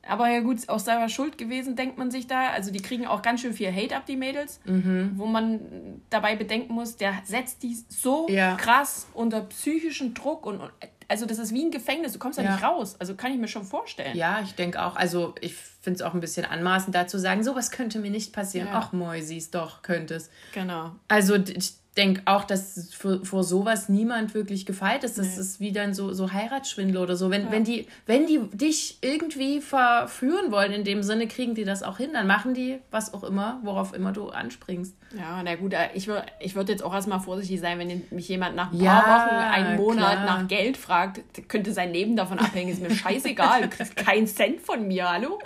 [0.09, 2.51] Aber ja gut, aus selber Schuld gewesen, denkt man sich da.
[2.51, 4.61] Also die kriegen auch ganz schön viel Hate ab, die Mädels.
[4.65, 5.13] Mhm.
[5.17, 8.57] Wo man dabei bedenken muss, der setzt die so ja.
[8.57, 10.61] krass unter psychischen Druck und,
[11.09, 12.53] also das ist wie ein Gefängnis, du kommst da ja.
[12.53, 12.97] nicht raus.
[12.99, 14.17] Also kann ich mir schon vorstellen.
[14.17, 14.97] Ja, ich denke auch.
[14.97, 18.33] Also ich finde es auch ein bisschen anmaßend, da zu sagen, sowas könnte mir nicht
[18.33, 18.69] passieren.
[18.69, 18.75] Ja.
[18.77, 20.31] Ach, Mäusis, doch, könnte es.
[20.53, 20.93] Genau.
[21.09, 25.19] Also ich denke auch, dass für, vor sowas niemand wirklich gefeit ist.
[25.19, 25.41] Das nee.
[25.41, 27.31] ist wie dann so, so Heiratsschwindel oder so.
[27.31, 27.51] Wenn, ja.
[27.51, 31.97] wenn, die, wenn die dich irgendwie verführen wollen, in dem Sinne, kriegen die das auch
[31.97, 32.11] hin.
[32.13, 34.95] Dann machen die was auch immer, worauf immer du anspringst.
[35.19, 38.29] Ja, na gut, äh, ich würde ich würd jetzt auch erstmal vorsichtig sein, wenn mich
[38.29, 40.25] jemand nach ein paar ja, Wochen, einen Monat klar.
[40.25, 42.71] nach Geld fragt, könnte sein Leben davon abhängen.
[42.71, 43.51] Ist mir scheißegal.
[43.61, 45.39] Du kriegst keinen Cent von mir, hallo?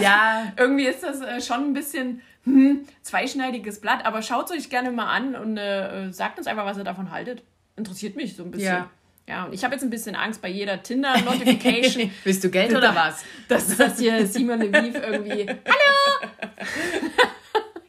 [0.00, 0.52] Ja.
[0.56, 4.92] Irgendwie ist das äh, schon ein bisschen hm, zweischneidiges Blatt, aber schaut es euch gerne
[4.92, 7.42] mal an und äh, sagt uns einfach, was ihr davon haltet.
[7.76, 8.68] Interessiert mich so ein bisschen.
[8.68, 8.90] Ja.
[9.28, 12.12] Ja, und ich habe jetzt ein bisschen Angst bei jeder Tinder-Notification.
[12.24, 13.24] Willst du Geld oder was?
[13.48, 15.48] Dass das hier Simon Lviv irgendwie.
[15.48, 16.30] Hallo!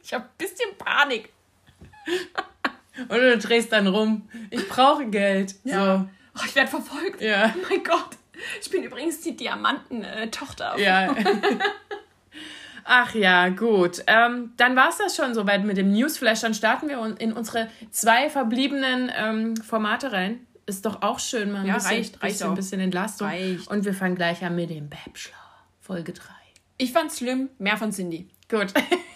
[0.02, 1.28] ich habe ein bisschen Panik.
[3.08, 4.28] Und du drehst dann rum.
[4.50, 5.54] Ich brauche Geld.
[5.62, 5.98] Ja.
[5.98, 6.08] So.
[6.40, 7.20] Oh, ich werde verfolgt.
[7.20, 7.54] Ja.
[7.56, 8.16] Oh mein Gott.
[8.60, 10.74] Ich bin übrigens die Diamanten-Tochter.
[10.76, 11.14] Äh, ja.
[12.90, 14.02] Ach ja, gut.
[14.06, 16.40] Ähm, dann war es das schon soweit mit dem Newsflash.
[16.40, 20.46] Dann starten wir in unsere zwei verbliebenen ähm, Formate rein.
[20.64, 23.28] Ist doch auch schön, mal ein ja, bisschen, reicht, reicht ein bisschen Entlastung.
[23.28, 23.70] Reicht.
[23.70, 25.36] Und wir fangen gleich an mit dem Bachelor,
[25.80, 26.24] Folge 3.
[26.78, 28.30] Ich fand's schlimm, mehr von Cindy.
[28.48, 28.72] Gut.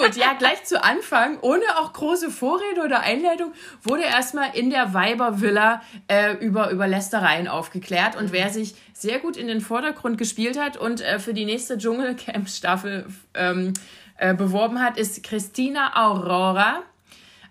[0.00, 4.94] Gut, ja, gleich zu Anfang, ohne auch große Vorrede oder Einleitung, wurde erstmal in der
[4.94, 8.16] Weibervilla äh, über, über Lästereien aufgeklärt.
[8.16, 11.76] Und wer sich sehr gut in den Vordergrund gespielt hat und äh, für die nächste
[11.76, 13.74] Dschungelcamp-Staffel ähm,
[14.16, 16.82] äh, beworben hat, ist Christina Aurora.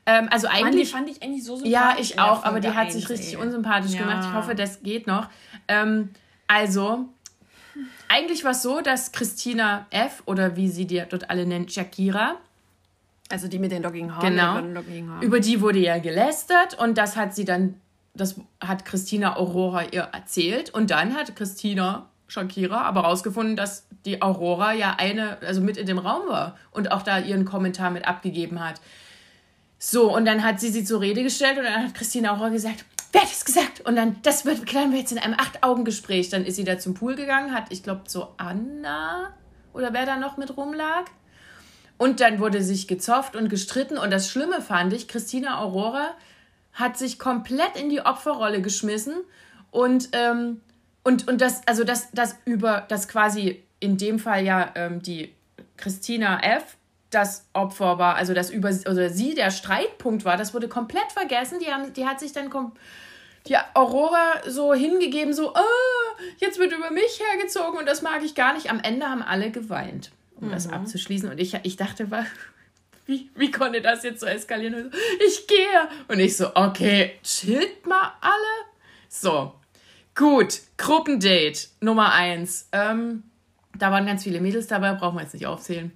[0.05, 0.63] Ähm, also eigentlich.
[0.63, 1.71] Mann, die fand ich eigentlich so sympathisch.
[1.71, 4.01] Ja, ich auch, aber die hat sich richtig unsympathisch ja.
[4.01, 4.25] gemacht.
[4.27, 5.27] Ich hoffe, das geht noch.
[5.67, 6.09] Ähm,
[6.47, 7.05] also,
[8.09, 10.23] eigentlich war es so, dass Christina F.
[10.25, 12.35] oder wie sie die dort alle nennt, Shakira.
[13.29, 14.29] Also die mit den lockigen Haaren.
[14.29, 14.43] Genau.
[15.13, 15.21] Haaren.
[15.21, 17.75] Über die wurde ja gelästert und das hat sie dann,
[18.15, 24.21] das hat Christina Aurora ihr erzählt und dann hat Christina Shakira aber rausgefunden, dass die
[24.21, 28.07] Aurora ja eine, also mit in dem Raum war und auch da ihren Kommentar mit
[28.07, 28.81] abgegeben hat.
[29.77, 32.85] So, und dann hat sie sie zur Rede gestellt und dann hat Christina Aurora gesagt,
[33.11, 33.81] wer hat das gesagt?
[33.81, 36.29] Und dann, das wird, klären wir jetzt in einem Acht-Augen-Gespräch.
[36.29, 39.33] Dann ist sie da zum Pool gegangen, hat, ich glaube, zu Anna
[39.73, 41.05] oder wer da noch mit rumlag.
[41.97, 43.97] Und dann wurde sich gezofft und gestritten.
[43.97, 46.11] Und das Schlimme fand ich, Christina Aurora
[46.73, 49.15] hat sich komplett in die Opferrolle geschmissen
[49.71, 50.61] und, ähm,
[51.03, 55.33] und, und das, also das, das über, das quasi in dem Fall ja ähm, die
[55.77, 56.77] Christina F
[57.09, 61.59] das Opfer war, also das über oder sie der Streitpunkt war, das wurde komplett vergessen.
[61.59, 62.51] Die, haben, die hat sich dann
[63.47, 68.35] die Aurora so hingegeben, so, oh, jetzt wird über mich hergezogen und das mag ich
[68.35, 68.69] gar nicht.
[68.69, 70.51] Am Ende haben alle geweint, um mhm.
[70.51, 71.29] das abzuschließen.
[71.29, 72.09] Und ich, ich dachte,
[73.07, 74.91] wie, wie konnte das jetzt so eskalieren?
[75.25, 75.89] Ich gehe.
[76.07, 78.69] Und ich so, okay, chillt mal alle.
[79.07, 79.55] So,
[80.13, 82.69] gut, Gruppendate Nummer eins.
[82.71, 83.23] Ähm,
[83.75, 85.91] da waren ganz viele Mädels dabei, brauchen wir jetzt nicht aufzählen.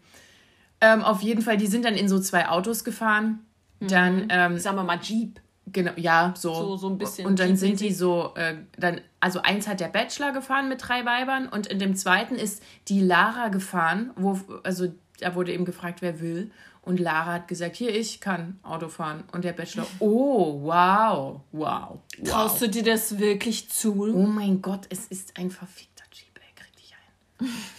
[0.83, 3.39] Ähm, auf jeden Fall, die sind dann in so zwei Autos gefahren.
[3.79, 4.27] Dann, mhm.
[4.29, 5.39] ähm, sagen wir mal Jeep.
[5.67, 6.53] Genau, ja, so.
[6.53, 7.25] So, so ein bisschen.
[7.25, 11.05] Und dann sind die so, äh, dann, also eins hat der Bachelor gefahren mit drei
[11.05, 16.01] Weibern und in dem zweiten ist die Lara gefahren, wo, also da wurde eben gefragt,
[16.01, 16.51] wer will.
[16.81, 19.23] Und Lara hat gesagt, hier, ich kann Auto fahren.
[19.31, 21.99] Und der Bachelor, oh, wow, wow.
[21.99, 21.99] wow.
[22.25, 24.13] Traust du dir das wirklich zu?
[24.13, 27.47] Oh mein Gott, es ist ein verfickter Jeep, ey, krieg dich ein.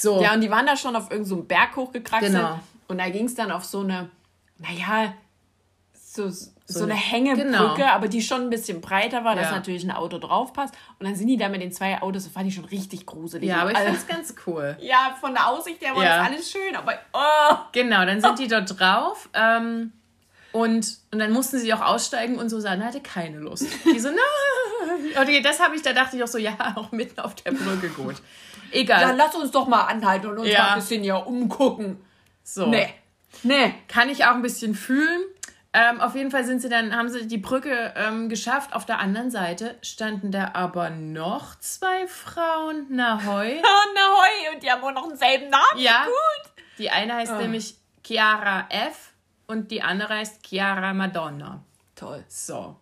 [0.00, 0.22] So.
[0.22, 2.32] Ja, und die waren da schon auf irgendeinem so Berg hochgekraxelt.
[2.32, 2.58] Genau.
[2.88, 4.10] Und da ging es dann auf so eine,
[4.58, 5.14] naja,
[5.92, 7.86] so, so, so eine Hängebrücke, genau.
[7.86, 9.42] aber die schon ein bisschen breiter war, ja.
[9.42, 10.74] dass natürlich ein Auto drauf passt.
[10.98, 13.48] Und dann sind die da mit den zwei Autos, das fand ich schon richtig gruselig.
[13.48, 14.76] Ja, aber ich also, fand es ganz cool.
[14.80, 16.18] Ja, von der Aussicht her war ja.
[16.18, 17.56] das alles schön, aber oh.
[17.72, 19.28] Genau, dann sind die dort drauf.
[19.34, 19.92] Ähm,
[20.54, 23.66] und, und dann mussten sie auch aussteigen und Susanne hatte keine Lust.
[23.84, 25.12] Die so, nein.
[25.20, 27.88] Okay, das habe ich, da dachte ich auch so, ja, auch mitten auf der Brücke
[27.88, 28.14] gut.
[28.70, 29.00] Egal.
[29.00, 30.62] Ja, lass uns doch mal anhalten und uns ja.
[30.62, 32.04] mal ein bisschen hier umgucken.
[32.44, 32.66] So.
[32.66, 32.88] Nee.
[33.42, 33.74] Nee.
[33.88, 35.22] Kann ich auch ein bisschen fühlen.
[35.72, 38.74] Ähm, auf jeden Fall sind sie dann, haben sie die Brücke ähm, geschafft.
[38.74, 42.86] Auf der anderen Seite standen da aber noch zwei Frauen.
[42.90, 43.60] Nahoi.
[43.60, 44.54] Oh, Nahoi.
[44.54, 45.78] Und die haben wohl noch denselben Namen.
[45.78, 46.04] Ja.
[46.04, 46.64] Gut.
[46.78, 47.40] Die eine heißt oh.
[47.40, 49.13] nämlich Chiara F.
[49.46, 51.62] und die andere heißt Chiara Madonna.
[51.94, 52.24] Toll.
[52.28, 52.76] So.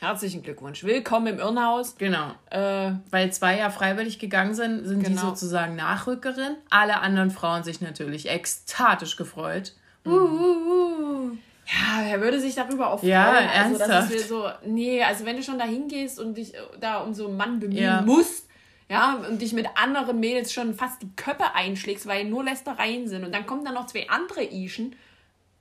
[0.00, 0.84] Herzlichen Glückwunsch.
[0.84, 1.96] Willkommen im Irrenhaus.
[1.96, 2.32] Genau.
[2.50, 5.20] Äh, Weil zwei ja freiwillig gegangen sind, sind genau.
[5.20, 6.56] die sozusagen Nachrückerin.
[6.68, 9.72] Alle anderen Frauen sich natürlich ekstatisch gefreut.
[10.04, 10.12] Mhm.
[10.12, 11.36] Uh, uh, uh.
[11.66, 13.10] Ja, er würde sich darüber auch freuen.
[13.10, 14.10] Ja, also, ernsthaft.
[14.10, 17.36] wir so, nee, also wenn du schon da hingehst und dich da um so einen
[17.36, 18.02] Mann bemühen ja.
[18.02, 18.46] musst,
[18.88, 23.24] ja, und dich mit anderen Mädels schon fast die Köpfe einschlägst, weil nur Lästereien sind
[23.24, 24.94] und dann kommen da noch zwei andere Ischen,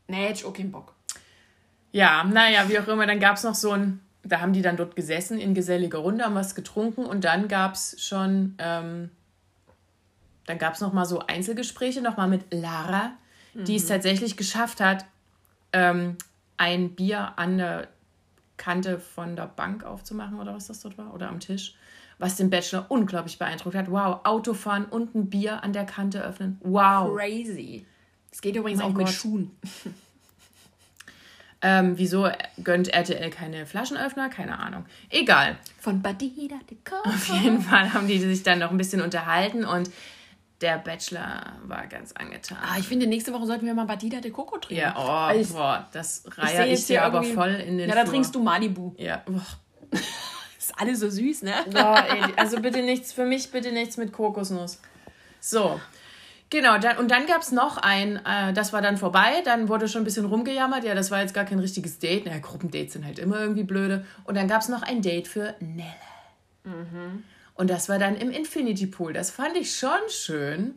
[0.08, 0.94] nee, hätte ich auch keinen Bock.
[1.92, 4.76] Ja, naja, wie auch immer, dann gab es noch so ein da haben die dann
[4.76, 9.12] dort gesessen in geselliger Runde, haben was getrunken und dann gab es schon, ähm,
[10.48, 13.12] dann gab es nochmal so Einzelgespräche, nochmal mit Lara,
[13.54, 13.66] mhm.
[13.66, 13.90] die es mhm.
[13.90, 15.06] tatsächlich geschafft hat,
[15.74, 16.18] ähm,
[16.58, 17.88] ein Bier an der
[18.58, 21.76] Kante von der Bank aufzumachen oder was das dort war, oder am Tisch,
[22.18, 23.92] was den Bachelor unglaublich beeindruckt hat.
[23.92, 26.60] Wow, Autofahren und ein Bier an der Kante öffnen.
[26.64, 27.16] Wow.
[27.16, 27.86] Crazy.
[28.36, 29.06] Es geht übrigens oh auch Gott.
[29.06, 29.52] mit Schuhen.
[31.62, 32.30] Ähm, wieso
[32.64, 34.30] gönnt RTL keine Flaschenöffner?
[34.30, 34.86] Keine Ahnung.
[35.10, 35.58] Egal.
[35.80, 37.10] Von Badida de Coco.
[37.10, 39.90] Auf jeden Fall haben die sich dann noch ein bisschen unterhalten und
[40.62, 42.60] der Bachelor war ganz angetan.
[42.62, 44.84] Ah, ich finde, nächste Woche sollten wir mal Badida de Coco trinken.
[44.84, 48.02] Ja, oh, ich, boah, das reihe ich, ich dir aber voll in den Ja, da
[48.02, 48.12] Flur.
[48.14, 48.94] trinkst du Malibu.
[48.98, 49.42] Ja, boah.
[50.60, 51.54] ist alles so süß, ne?
[51.72, 54.82] Boah, ey, also bitte nichts, für mich bitte nichts mit Kokosnuss.
[55.40, 55.80] So,
[56.52, 59.88] Genau, dann, und dann gab es noch ein, äh, das war dann vorbei, dann wurde
[59.88, 63.06] schon ein bisschen rumgejammert, ja, das war jetzt gar kein richtiges Date, naja, Gruppendates sind
[63.06, 64.06] halt immer irgendwie blöde.
[64.26, 65.90] Und dann gab es noch ein Date für Nelle.
[66.64, 67.24] Mhm.
[67.56, 70.76] Und das war dann im Infinity Pool, das fand ich schon schön.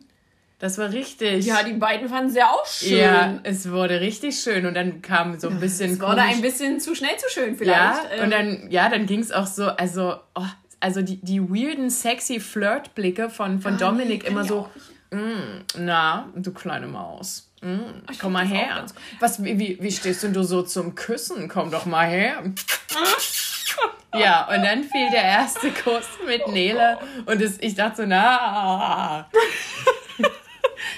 [0.59, 1.45] Das war richtig.
[1.45, 2.97] Ja, die beiden fanden es ja auch schön.
[2.97, 5.93] Ja, es wurde richtig schön und dann kam so ein bisschen.
[5.93, 7.79] Es wurde ein bisschen zu schnell zu schön vielleicht.
[7.79, 8.23] Ja, ähm.
[8.25, 10.45] und dann, ja, dann ging es auch so, also, oh,
[10.81, 14.67] also die, die weirden, sexy Flirtblicke von, von ah, Dominik immer so.
[15.11, 17.49] Mm, na, du kleine Maus.
[17.61, 18.85] Mm, komm mal her.
[19.19, 21.49] Was, wie, wie stehst denn du so zum Küssen?
[21.49, 22.43] Komm doch mal her.
[24.13, 29.29] ja, und dann fiel der erste Kuss mit Nele und es, ich dachte so, na.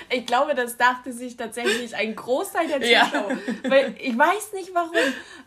[0.09, 3.31] Ich glaube, das dachte sich tatsächlich ein Großteil der Zuschauer.
[3.31, 3.69] Ja.
[3.69, 4.91] Weil ich weiß nicht warum.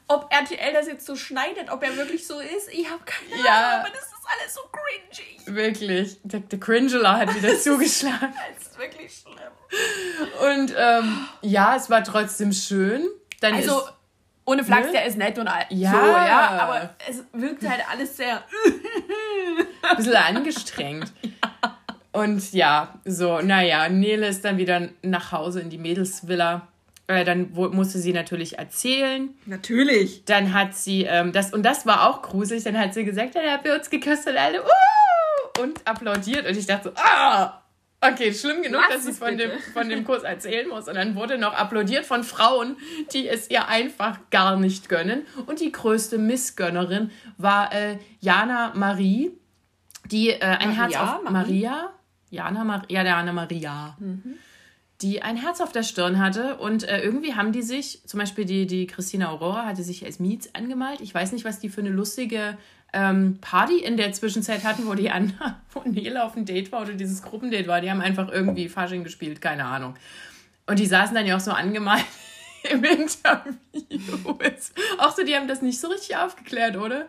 [0.09, 3.47] Ob RTL das jetzt so schneidet, ob er wirklich so ist, ich habe keine Ahnung.
[3.47, 3.81] Ja.
[3.81, 5.57] Aber das ist alles so cringy.
[5.57, 6.19] Wirklich.
[6.23, 8.35] Der, der Cringela hat wieder zugeschlagen.
[8.57, 10.53] Das ist wirklich schlimm.
[10.53, 13.07] Und ähm, ja, es war trotzdem schön.
[13.41, 13.93] Dann also, ist,
[14.45, 14.93] ohne Flachs, ne?
[14.93, 15.91] der ist nett und ja.
[15.91, 16.51] so, ja.
[16.61, 18.43] Aber es wirkt halt alles sehr.
[19.83, 21.13] Ein bisschen angestrengt.
[21.23, 21.79] ja.
[22.13, 26.69] Und ja, so, naja, Nele ist dann wieder nach Hause in die Mädelsvilla.
[27.07, 29.31] Äh, dann musste sie natürlich erzählen.
[29.47, 30.25] Natürlich.
[30.25, 33.45] Dann hat sie, ähm, das, und das war auch gruselig, dann hat sie gesagt, dann
[33.45, 36.47] haben wir uns geküsst und alle, uh, und applaudiert.
[36.47, 37.63] Und ich dachte so, ah,
[38.01, 40.89] okay, schlimm genug, Was dass sie von dem, von dem Kurs erzählen muss.
[40.89, 42.77] Und dann wurde noch applaudiert von Frauen,
[43.13, 45.27] die es ihr einfach gar nicht gönnen.
[45.47, 49.33] Und die größte Missgönnerin war äh, Jana Marie,
[50.07, 51.33] die äh, ein Maria, Herz auf Marie?
[51.33, 51.95] Maria
[52.35, 54.39] Jana, Mar ja, der Anna Maria, mhm.
[55.03, 56.57] Die ein Herz auf der Stirn hatte.
[56.57, 60.21] Und äh, irgendwie haben die sich, zum Beispiel die, die Christina Aurora hatte sich als
[60.21, 61.01] Mietz angemalt.
[61.01, 62.57] Ich weiß nicht, was die für eine lustige
[62.93, 66.83] ähm, Party in der Zwischenzeit hatten, wo die Anna, wo Nele auf dem Date war
[66.83, 67.81] oder dieses Gruppendate war.
[67.81, 69.95] Die haben einfach irgendwie Fasching gespielt, keine Ahnung.
[70.67, 72.05] Und die saßen dann ja auch so angemalt
[72.71, 73.53] im Interview.
[74.99, 77.09] auch so, die haben das nicht so richtig aufgeklärt, oder?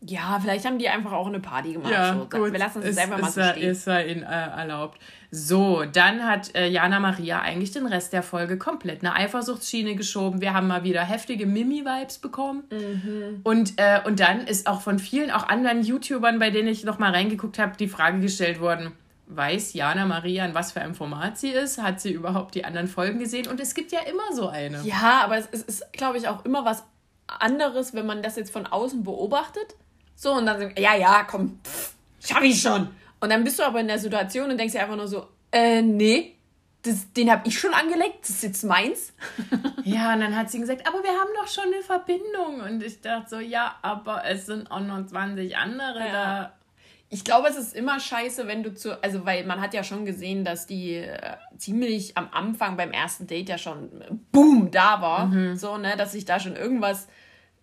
[0.00, 1.90] Ja, vielleicht haben die einfach auch eine Party gemacht.
[1.90, 2.38] Ja, so.
[2.38, 2.52] gut.
[2.52, 3.70] Wir lassen es ist, einfach mal so stehen.
[3.70, 5.00] Ist ja ihnen äh, erlaubt.
[5.30, 10.40] So, dann hat äh, Jana Maria eigentlich den Rest der Folge komplett eine Eifersuchtsschiene geschoben.
[10.40, 12.64] Wir haben mal wieder heftige Mimi-Vibes bekommen.
[12.70, 13.40] Mhm.
[13.42, 16.98] Und, äh, und dann ist auch von vielen, auch anderen YouTubern, bei denen ich noch
[16.98, 18.92] mal reingeguckt habe, die Frage gestellt worden,
[19.28, 21.82] weiß Jana Maria, in was für einem Format sie ist?
[21.82, 23.48] Hat sie überhaupt die anderen Folgen gesehen?
[23.48, 24.82] Und es gibt ja immer so eine.
[24.82, 26.84] Ja, aber es ist, glaube ich, auch immer was
[27.26, 29.74] anderes, wenn man das jetzt von außen beobachtet
[30.16, 32.88] so, und dann, ja, ja, komm, pff, schaff ich schon.
[33.20, 35.82] Und dann bist du aber in der Situation und denkst dir einfach nur so, äh,
[35.82, 36.36] nee,
[36.82, 39.12] das, den habe ich schon angelegt, das ist jetzt meins.
[39.84, 42.60] ja, und dann hat sie gesagt, aber wir haben doch schon eine Verbindung.
[42.66, 46.12] Und ich dachte so, ja, aber es sind auch noch 20 andere ja.
[46.12, 46.52] da.
[47.08, 50.04] Ich glaube, es ist immer scheiße, wenn du zu, also weil man hat ja schon
[50.04, 55.00] gesehen, dass die äh, ziemlich am Anfang beim ersten Date ja schon äh, boom da
[55.00, 55.56] war, mhm.
[55.56, 57.06] so ne, dass sich da schon irgendwas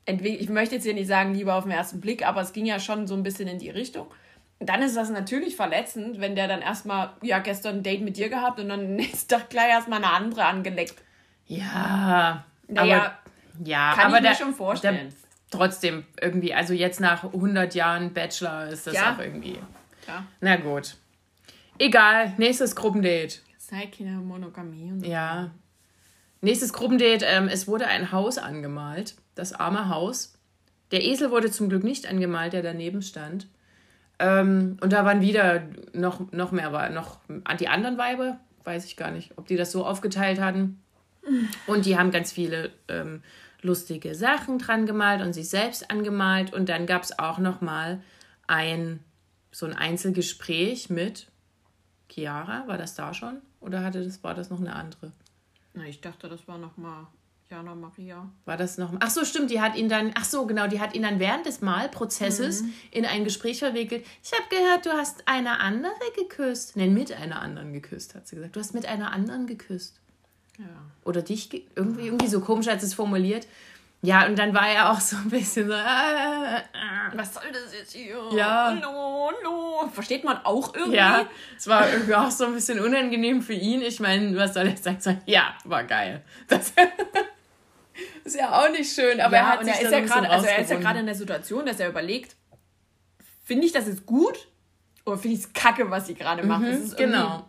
[0.05, 2.79] ich möchte jetzt hier nicht sagen, Liebe auf den ersten Blick, aber es ging ja
[2.79, 4.07] schon so ein bisschen in die Richtung.
[4.59, 8.17] Und dann ist das natürlich verletzend, wenn der dann erstmal, ja, gestern ein Date mit
[8.17, 10.95] dir gehabt und dann ist doch gleich erstmal eine andere angeleckt.
[11.47, 12.45] Ja.
[12.67, 13.17] Naja, aber,
[13.65, 15.09] ja, kann aber ich mir der, schon vorstellen.
[15.09, 15.13] Der,
[15.51, 19.13] trotzdem irgendwie, also jetzt nach 100 Jahren Bachelor ist das ja.
[19.13, 19.59] auch irgendwie.
[20.07, 20.25] Ja.
[20.41, 20.95] Na gut.
[21.77, 23.39] Egal, nächstes Gruppendate.
[23.57, 25.07] Sei keine Monogamie und so.
[25.07, 25.51] Ja.
[26.41, 30.33] Nächstes Gruppendate, ähm, es wurde ein Haus angemalt das arme Haus.
[30.91, 33.47] Der Esel wurde zum Glück nicht angemalt, der daneben stand.
[34.19, 37.19] Ähm, und da waren wieder noch, noch mehr, noch
[37.59, 40.81] die anderen Weiber, weiß ich gar nicht, ob die das so aufgeteilt hatten.
[41.67, 43.23] Und die haben ganz viele ähm,
[43.61, 46.53] lustige Sachen dran gemalt und sich selbst angemalt.
[46.53, 48.01] Und dann gab es auch noch mal
[48.45, 48.99] ein
[49.51, 51.27] so ein Einzelgespräch mit
[52.09, 52.67] Chiara.
[52.67, 53.41] War das da schon?
[53.61, 55.11] Oder hatte das, war das noch eine andere?
[55.73, 57.07] Na, ich dachte, das war noch mal
[57.53, 58.31] Jana Maria.
[58.45, 58.91] War das noch?
[58.99, 59.51] Ach so, stimmt.
[59.51, 62.73] Die hat ihn dann, ach so, genau, die hat ihn dann während des Malprozesses mhm.
[62.89, 64.03] in ein Gespräch verwickelt.
[64.23, 66.75] Ich habe gehört, du hast eine andere geküsst.
[66.75, 68.55] Nein, mit einer anderen geküsst, hat sie gesagt.
[68.55, 70.01] Du hast mit einer anderen geküsst.
[70.57, 70.65] Ja.
[71.03, 73.45] Oder dich, irgendwie, irgendwie so komisch hat sie es formuliert.
[74.01, 76.61] Ja, und dann war er auch so ein bisschen so, äh, äh, äh.
[77.13, 78.17] was soll das jetzt hier?
[78.35, 78.75] Ja.
[78.75, 79.89] Hallo, hallo.
[79.93, 80.97] Versteht man auch irgendwie?
[80.97, 83.83] Ja, es war irgendwie auch so ein bisschen unangenehm für ihn.
[83.83, 85.21] Ich meine, was soll er sagen?
[85.27, 86.23] Ja, war geil.
[86.47, 86.73] Das
[88.23, 90.47] ist ja auch nicht schön, aber ja, er hat und er ist ja gerade, also
[90.47, 92.35] er ist ja gerade in der Situation, dass er überlegt,
[93.43, 94.47] finde ich das jetzt gut
[95.05, 96.63] oder finde ich es kacke, was sie gerade macht?
[96.63, 97.47] Mhm, genau.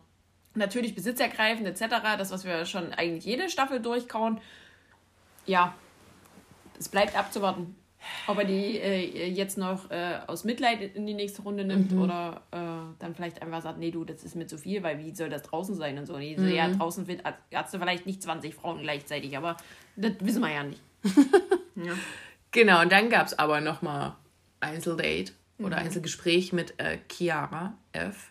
[0.55, 4.41] Natürlich besitzergreifend etc., das, was wir schon eigentlich jede Staffel durchkauen.
[5.47, 5.75] Ja,
[6.79, 7.77] es bleibt abzuwarten,
[8.27, 12.03] ob er die äh, jetzt noch äh, aus Mitleid in die nächste Runde nimmt mhm.
[12.03, 12.57] oder äh,
[12.99, 15.43] dann vielleicht einfach sagt, nee, du, das ist mir zu viel, weil wie soll das
[15.43, 16.17] draußen sein und so.
[16.17, 16.49] Nee, mhm.
[16.49, 17.07] ja, draußen
[17.53, 19.57] hast du vielleicht nicht 20 Frauen gleichzeitig, aber
[19.97, 20.81] das wissen wir ja nicht.
[21.77, 21.93] ja.
[22.51, 24.15] Genau, und dann gab es aber nochmal
[24.61, 25.85] Einzeldate oder mhm.
[25.87, 28.31] Einzelgespräch mit äh, Chiara F.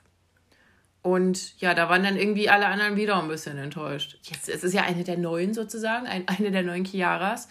[1.01, 4.17] Und ja, da waren dann irgendwie alle anderen wieder ein bisschen enttäuscht.
[4.23, 7.49] Jetzt, es ist ja eine der neuen sozusagen, ein, eine der neuen Chiaras.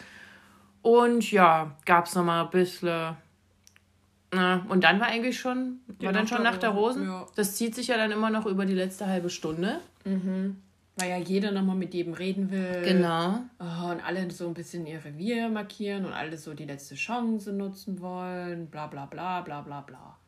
[0.80, 3.16] Und ja, gab es nochmal ein bisschen.
[4.32, 7.04] Na, und dann war eigentlich schon, war dann schon nach der Rosen.
[7.04, 7.26] Ja.
[7.36, 9.80] Das zieht sich ja dann immer noch über die letzte halbe Stunde.
[10.04, 10.56] Mhm.
[10.96, 12.82] Weil ja jeder nochmal mit jedem reden will.
[12.84, 13.40] Genau.
[13.58, 17.52] Oh, und alle so ein bisschen ihr Revier markieren und alle so die letzte Chance
[17.52, 18.66] nutzen wollen.
[18.66, 20.18] Bla bla bla bla bla bla.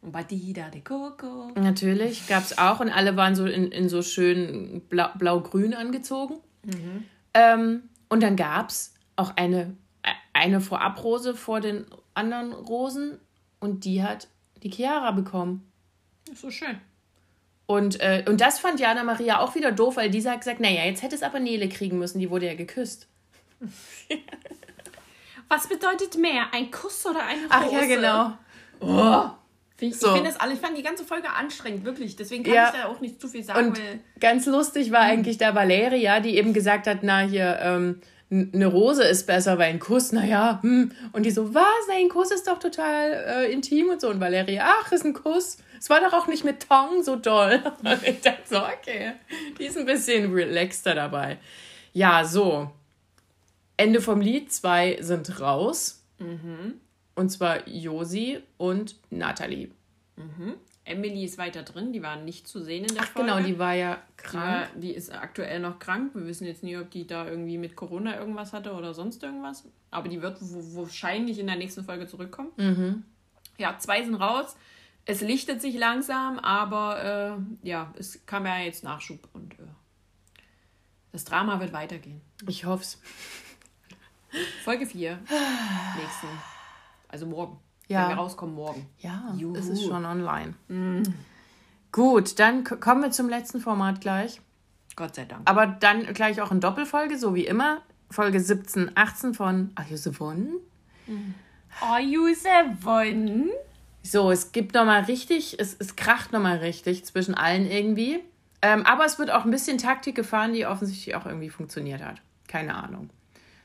[0.00, 1.50] Und bei Dida de Coco.
[1.56, 2.80] Natürlich, gab es auch.
[2.80, 6.36] Und alle waren so in, in so schön blau-grün blau angezogen.
[6.64, 7.04] Mhm.
[7.34, 9.76] Ähm, und dann gab es auch eine,
[10.32, 13.18] eine Vorabrose vor den anderen Rosen.
[13.60, 14.28] Und die hat
[14.62, 15.70] die Chiara bekommen.
[16.30, 16.78] ist so schön.
[17.66, 20.84] Und, äh, und das fand Jana Maria auch wieder doof, weil die hat gesagt, naja,
[20.84, 23.08] jetzt hätte es aber Nele kriegen müssen, die wurde ja geküsst.
[25.48, 27.50] Was bedeutet mehr, ein Kuss oder eine Rose?
[27.50, 28.32] Ach ja, genau.
[28.80, 29.30] Oh.
[29.80, 30.08] Ich, so.
[30.08, 32.16] ich finde das alle, ich fand die ganze Folge anstrengend, wirklich.
[32.16, 32.72] Deswegen kann ja.
[32.72, 33.68] ich da auch nicht zu viel sagen.
[33.68, 33.80] Und
[34.20, 38.00] ganz lustig war eigentlich da Valeria, die eben gesagt hat, na hier, ähm,
[38.30, 40.92] eine Rose ist besser, weil ein Kuss, naja, hm.
[41.12, 41.64] Und die so, was?
[41.92, 44.08] Ein Kuss ist doch total äh, intim und so.
[44.08, 45.58] Und Valeria, ach, ist ein Kuss.
[45.84, 47.62] Es war doch auch nicht mit Tong so doll.
[47.82, 49.16] Und ich dachte so, okay,
[49.58, 51.36] die ist ein bisschen relaxter dabei.
[51.92, 52.70] Ja, so.
[53.76, 56.02] Ende vom Lied, zwei sind raus.
[56.18, 56.80] Mhm.
[57.14, 59.72] Und zwar Josi und Natalie.
[60.16, 60.54] Mhm.
[60.86, 63.30] Emily ist weiter drin, die war nicht zu sehen in der Ach, Folge.
[63.32, 64.70] genau, die war ja krank.
[64.76, 66.14] Die, war, die, ist aktuell noch krank.
[66.14, 69.64] Wir wissen jetzt nie, ob die da irgendwie mit Corona irgendwas hatte oder sonst irgendwas.
[69.90, 72.52] Aber die wird wahrscheinlich in der nächsten Folge zurückkommen.
[72.56, 73.04] Mhm.
[73.58, 74.56] Ja, zwei sind raus.
[75.06, 79.62] Es lichtet sich langsam, aber äh, ja, es kam ja jetzt Nachschub und äh,
[81.12, 82.20] das Drama wird weitergehen.
[82.48, 82.98] Ich hoffe es.
[84.64, 85.18] Folge 4.
[85.96, 86.26] nächsten.
[87.08, 87.58] Also morgen.
[87.86, 88.02] Ja.
[88.02, 88.88] Wenn wir rauskommen morgen.
[88.98, 89.54] Ja, Juhu.
[89.54, 90.54] es ist schon online.
[90.68, 91.02] Mm.
[91.92, 94.40] Gut, dann kommen wir zum letzten Format gleich.
[94.96, 95.48] Gott sei Dank.
[95.48, 97.82] Aber dann gleich auch in Doppelfolge, so wie immer.
[98.10, 100.48] Folge 17, 18 von Are You the One?
[101.80, 103.50] Are You the One?
[104.06, 108.20] So, es gibt nochmal richtig, es, es kracht nochmal richtig zwischen allen irgendwie.
[108.60, 112.20] Ähm, aber es wird auch ein bisschen Taktik gefahren, die offensichtlich auch irgendwie funktioniert hat.
[112.46, 113.08] Keine Ahnung.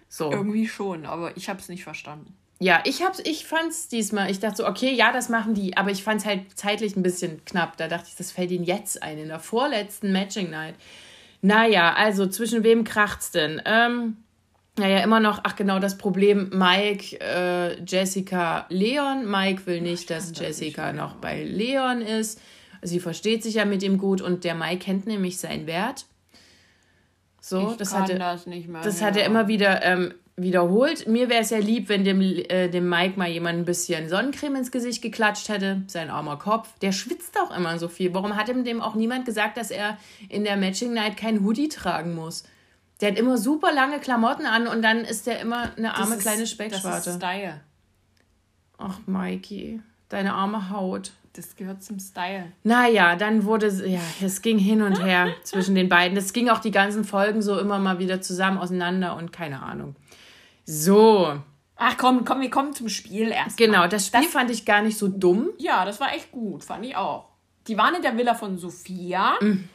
[0.07, 0.31] So.
[0.31, 2.35] Irgendwie schon, aber ich habe es nicht verstanden.
[2.61, 5.91] Ja, ich hab's, ich fand's diesmal, ich dachte so, okay, ja, das machen die, aber
[5.91, 7.77] ich fand's halt zeitlich ein bisschen knapp.
[7.77, 10.75] Da dachte ich, das fällt ihnen jetzt ein, in der vorletzten Matching Night.
[11.41, 13.61] Naja, also zwischen wem kracht's denn?
[13.65, 14.17] Ähm,
[14.79, 19.29] naja, immer noch, ach genau, das Problem, Mike, äh, Jessica, Leon.
[19.29, 22.41] Mike will nicht, dass Jessica noch bei Leon ist.
[22.81, 26.05] Sie versteht sich ja mit ihm gut und der Mike kennt nämlich seinen Wert.
[27.41, 28.81] So, ich das hatte, das mehr.
[28.81, 29.07] Das ja.
[29.07, 31.07] hat er immer wieder ähm, wiederholt.
[31.07, 34.57] Mir wäre es ja lieb, wenn dem, äh, dem Mike mal jemand ein bisschen Sonnencreme
[34.57, 35.83] ins Gesicht geklatscht hätte.
[35.87, 36.69] Sein armer Kopf.
[36.79, 38.13] Der schwitzt auch immer so viel.
[38.13, 39.97] Warum hat ihm dem auch niemand gesagt, dass er
[40.29, 42.43] in der Matching Night kein Hoodie tragen muss?
[43.01, 46.21] Der hat immer super lange Klamotten an und dann ist der immer eine arme ist,
[46.21, 46.97] kleine Speckschwarte.
[46.97, 47.61] Das ist Style.
[48.77, 51.13] Ach, Mikey, deine arme Haut.
[51.33, 52.51] Das gehört zum Style.
[52.63, 56.17] Naja, dann wurde, ja, es ging hin und her zwischen den beiden.
[56.17, 59.95] Es ging auch die ganzen Folgen so immer mal wieder zusammen auseinander und keine Ahnung.
[60.65, 61.39] So.
[61.75, 63.57] Ach komm, komm, wir kommen zum Spiel erst.
[63.57, 65.51] Genau, das Spiel das, fand ich gar nicht so dumm.
[65.57, 67.29] Ja, das war echt gut, fand ich auch.
[67.67, 69.35] Die waren in der Villa von Sophia.
[69.39, 69.69] Mhm,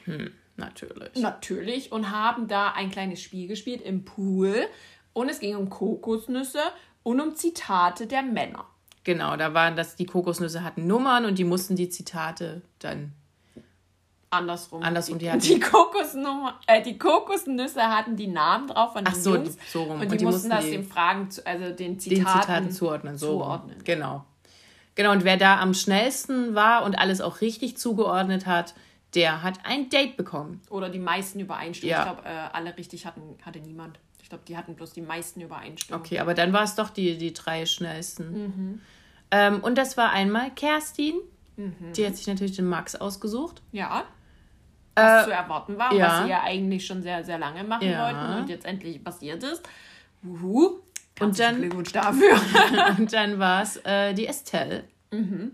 [0.56, 1.14] natürlich.
[1.16, 1.92] Natürlich.
[1.92, 4.66] Und haben da ein kleines Spiel gespielt im Pool.
[5.12, 6.60] Und es ging um Kokosnüsse
[7.02, 8.66] und um Zitate der Männer.
[9.04, 13.12] Genau, da waren das, die Kokosnüsse hatten Nummern und die mussten die Zitate dann
[14.34, 14.82] Andersrum.
[14.82, 19.16] Andersrum, die, die, die, Kokosnummer, äh, die Kokosnüsse hatten die Namen drauf von den Ach
[19.16, 19.56] so, Jungs.
[19.68, 20.00] so rum.
[20.00, 23.18] Und die, und die mussten, mussten das den Fragen, also den Zitaten, den Zitaten zuordnen.
[23.18, 23.76] So zuordnen.
[23.84, 24.24] Genau.
[24.96, 28.74] Genau, und wer da am schnellsten war und alles auch richtig zugeordnet hat,
[29.14, 30.60] der hat ein Date bekommen.
[30.70, 31.98] Oder die meisten Übereinstimmungen.
[31.98, 32.12] Ja.
[32.12, 33.98] Ich glaube, äh, alle richtig hatten, hatte niemand.
[34.22, 36.04] Ich glaube, die hatten bloß die meisten Übereinstimmungen.
[36.04, 38.32] Okay, aber dann war es doch die, die drei schnellsten.
[38.32, 38.80] Mhm.
[39.30, 41.14] Ähm, und das war einmal Kerstin.
[41.56, 41.92] Mhm.
[41.94, 43.62] Die hat sich natürlich den Max ausgesucht.
[43.72, 44.04] Ja
[44.94, 46.06] was äh, zu erwarten war, ja.
[46.06, 48.04] was sie ja eigentlich schon sehr, sehr lange machen ja.
[48.04, 49.62] wollten und jetzt endlich passiert ist.
[50.24, 50.80] Uhu.
[51.20, 52.40] Und dann, Glückwunsch dafür.
[52.98, 54.84] und dann war es äh, die Estelle.
[55.12, 55.52] Mhm.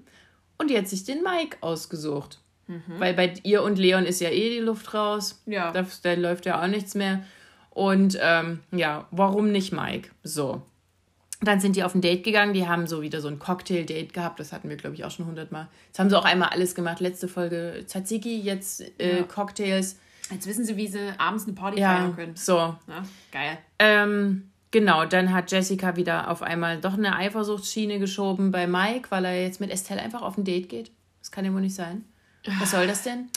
[0.57, 2.39] Und die hat sich den Mike ausgesucht.
[2.71, 3.01] Mhm.
[3.01, 5.43] Weil bei ihr und Leon ist ja eh die Luft raus.
[5.47, 5.73] Ja.
[5.73, 7.25] Da, da läuft ja auch nichts mehr.
[7.71, 10.11] Und ähm, ja, warum nicht Mike?
[10.23, 10.63] So.
[11.43, 14.39] Dann sind die auf ein Date gegangen, die haben so wieder so ein Cocktail-Date gehabt,
[14.39, 15.69] das hatten wir, glaube ich, auch schon hundertmal.
[15.87, 17.01] Jetzt haben sie auch einmal alles gemacht.
[17.01, 19.23] Letzte Folge Tzatziki, jetzt äh, ja.
[19.23, 19.99] Cocktails.
[20.31, 22.37] Jetzt wissen sie, wie sie abends eine Party ja, feiern können.
[22.37, 22.57] So.
[22.57, 23.59] Ja, geil.
[23.79, 29.25] Ähm, genau, dann hat Jessica wieder auf einmal doch eine Eifersuchtsschiene geschoben bei Mike, weil
[29.25, 30.93] er jetzt mit Estelle einfach auf ein Date geht.
[31.21, 32.05] Das kann ja wohl nicht sein.
[32.59, 33.29] Was soll das denn?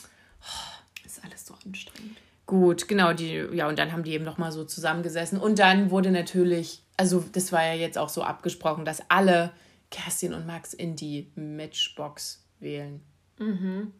[0.41, 2.17] Oh, ist alles so anstrengend.
[2.45, 5.39] Gut, genau, die, ja, und dann haben die eben nochmal so zusammengesessen.
[5.39, 9.51] Und dann wurde natürlich also das war ja jetzt auch so abgesprochen, dass alle
[9.91, 13.01] Kerstin und Max in die Matchbox wählen.
[13.39, 13.91] Mhm.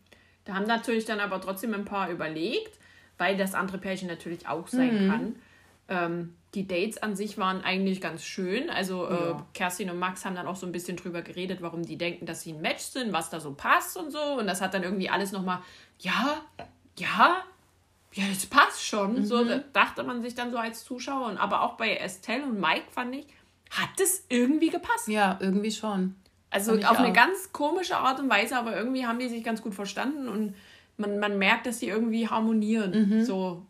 [0.46, 2.78] Da haben natürlich dann aber trotzdem ein paar überlegt,
[3.18, 5.10] weil das andere Pärchen natürlich auch sein Mhm.
[5.10, 5.36] kann.
[5.88, 8.70] Ähm, die Dates an sich waren eigentlich ganz schön.
[8.70, 9.46] Also äh, Ja.
[9.54, 12.42] Kerstin und Max haben dann auch so ein bisschen drüber geredet, warum die denken, dass
[12.42, 14.20] sie ein Match sind, was da so passt und so.
[14.20, 15.60] Und das hat dann irgendwie alles nochmal,
[16.00, 16.42] ja,
[16.98, 17.38] ja,
[18.14, 19.16] ja, das passt schon.
[19.20, 19.26] Mhm.
[19.26, 21.28] So da dachte man sich dann so als Zuschauer.
[21.28, 23.26] Und aber auch bei Estelle und Mike fand ich,
[23.72, 25.08] hat das irgendwie gepasst.
[25.08, 26.16] Ja, irgendwie schon.
[26.52, 27.14] Also auf eine auch.
[27.14, 30.54] ganz komische Art und Weise, aber irgendwie haben die sich ganz gut verstanden und
[30.98, 33.10] man, man merkt, dass sie irgendwie harmonieren.
[33.10, 33.24] Mhm.
[33.24, 33.66] So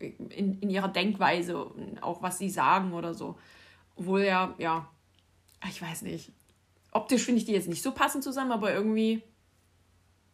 [0.00, 3.38] in, in ihrer Denkweise und auch was sie sagen oder so.
[3.96, 4.88] Obwohl ja, ja,
[5.68, 6.30] ich weiß nicht.
[6.92, 9.22] Optisch finde ich die jetzt nicht so passend zusammen, aber irgendwie.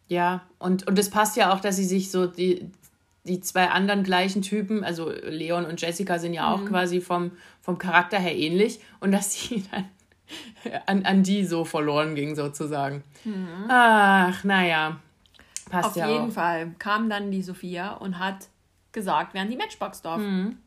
[0.07, 2.69] Ja, und, und es passt ja auch, dass sie sich so die,
[3.23, 6.67] die zwei anderen gleichen Typen, also Leon und Jessica sind ja auch Mhm.
[6.67, 9.85] quasi vom, vom Charakter her ähnlich und dass sie dann
[10.85, 13.03] an, an die so verloren ging sozusagen.
[13.67, 14.99] Ach, naja,
[15.69, 15.89] passt Mhm.
[15.89, 16.33] Auf ja jeden auch.
[16.33, 18.47] Fall kam dann die Sophia und hat
[18.95, 20.19] gesagt, wer an die Matchbox darf.
[20.19, 20.57] Mhm.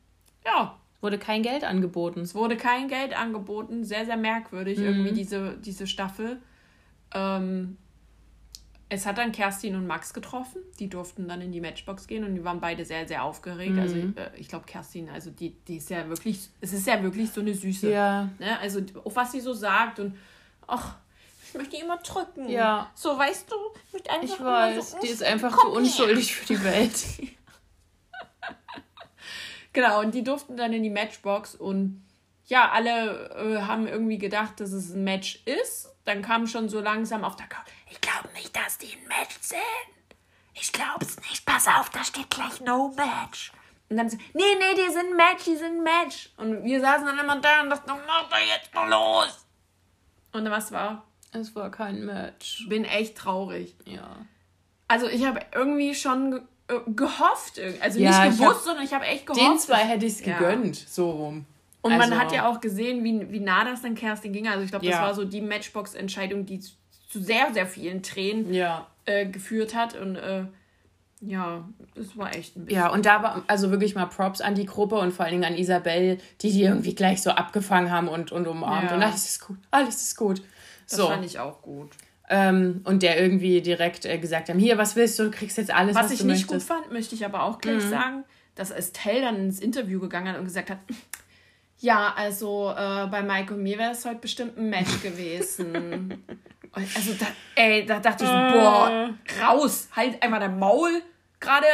[0.45, 2.21] Ja, Wurde kein Geld angeboten.
[2.21, 6.41] Es wurde kein Geld angeboten, sehr, sehr merkwürdig irgendwie diese, diese Staffel.
[7.13, 7.77] Ähm,
[8.89, 12.35] es hat dann Kerstin und Max getroffen, die durften dann in die Matchbox gehen und
[12.35, 13.77] die waren beide sehr, sehr aufgeregt.
[13.79, 17.31] Also äh, ich glaube Kerstin, also die, die ist ja wirklich, es ist ja wirklich
[17.31, 17.89] so eine Süße.
[17.89, 18.29] Ja.
[18.37, 18.59] Ne?
[18.59, 20.17] Also auch was sie so sagt und
[20.67, 20.95] ach,
[21.47, 22.49] ich möchte die immer drücken.
[22.49, 22.91] Ja.
[22.93, 23.55] So, weißt du,
[23.87, 27.05] ich möchte einfach Ich weiß, so, die ist einfach zu unschuldig für die Welt.
[29.79, 32.05] Genau, und die durften dann in die Matchbox und
[32.47, 35.95] ja, alle äh, haben irgendwie gedacht, dass es ein Match ist.
[36.03, 37.69] Dann kam schon so langsam auf der Couch.
[37.89, 39.61] Ich glaube nicht, dass die ein Match sind.
[40.53, 41.45] Ich glaub's nicht.
[41.45, 43.53] Pass auf, da steht gleich No Match.
[43.87, 46.29] Und dann so, nee, nee, die sind ein Match, die sind ein Match.
[46.35, 49.45] Und wir saßen dann immer da und dachten, mach doch jetzt mal los.
[50.33, 51.05] Und was war?
[51.31, 52.67] Es war kein Match.
[52.67, 53.77] Bin echt traurig.
[53.85, 54.25] Ja.
[54.89, 56.49] Also ich habe irgendwie schon
[56.87, 57.59] gehofft.
[57.81, 59.41] Also Ja, nicht ich gewusst, hab- sondern ich habe echt gehofft.
[59.43, 60.37] Den zwei hätte ich es Ja.
[60.37, 61.45] gegönnt, so rum.
[61.81, 64.47] Und Also- man hat ja auch gesehen, wie, wie nah das dann Kerstin ging.
[64.47, 65.01] Also ich glaube, das Ja.
[65.01, 66.71] war so die Matchbox-Entscheidung, die zu
[67.11, 68.85] zu sehr, sehr vielen Tränen Ja.
[69.05, 69.95] äh, geführt hat.
[69.95, 70.43] Und äh,
[71.21, 72.79] ja, es war echt ein bisschen.
[72.81, 75.51] Ja, und da war also wirklich mal Props an die Gruppe und vor allen Dingen
[75.51, 78.91] an Isabel, die die irgendwie gleich so abgefangen haben und, und umarmt.
[78.91, 78.95] Ja.
[78.95, 80.43] Und alles ist gut, alles ist gut.
[80.87, 81.07] das So.
[81.07, 81.89] fand ich auch gut.
[82.31, 85.23] Ähm, und der irgendwie direkt äh, gesagt haben, hier, was willst du?
[85.23, 86.69] Du kriegst jetzt alles, was, Was ich nicht möchtest.
[86.69, 87.89] gut fand, möchte ich aber auch gleich Mhm.
[87.89, 88.23] sagen,
[88.55, 90.77] dass Estelle dann ins Interview gegangen hat und gesagt hat,
[91.79, 96.23] ja, also äh, bei Mike und mir wäre es heute bestimmt ein Match gewesen.
[96.71, 97.25] Also da,
[97.55, 98.51] ey, da dachte ich so, Äh.
[98.51, 99.09] boah,
[99.41, 101.01] raus, halt einmal dein Maul.
[101.39, 101.65] Gerade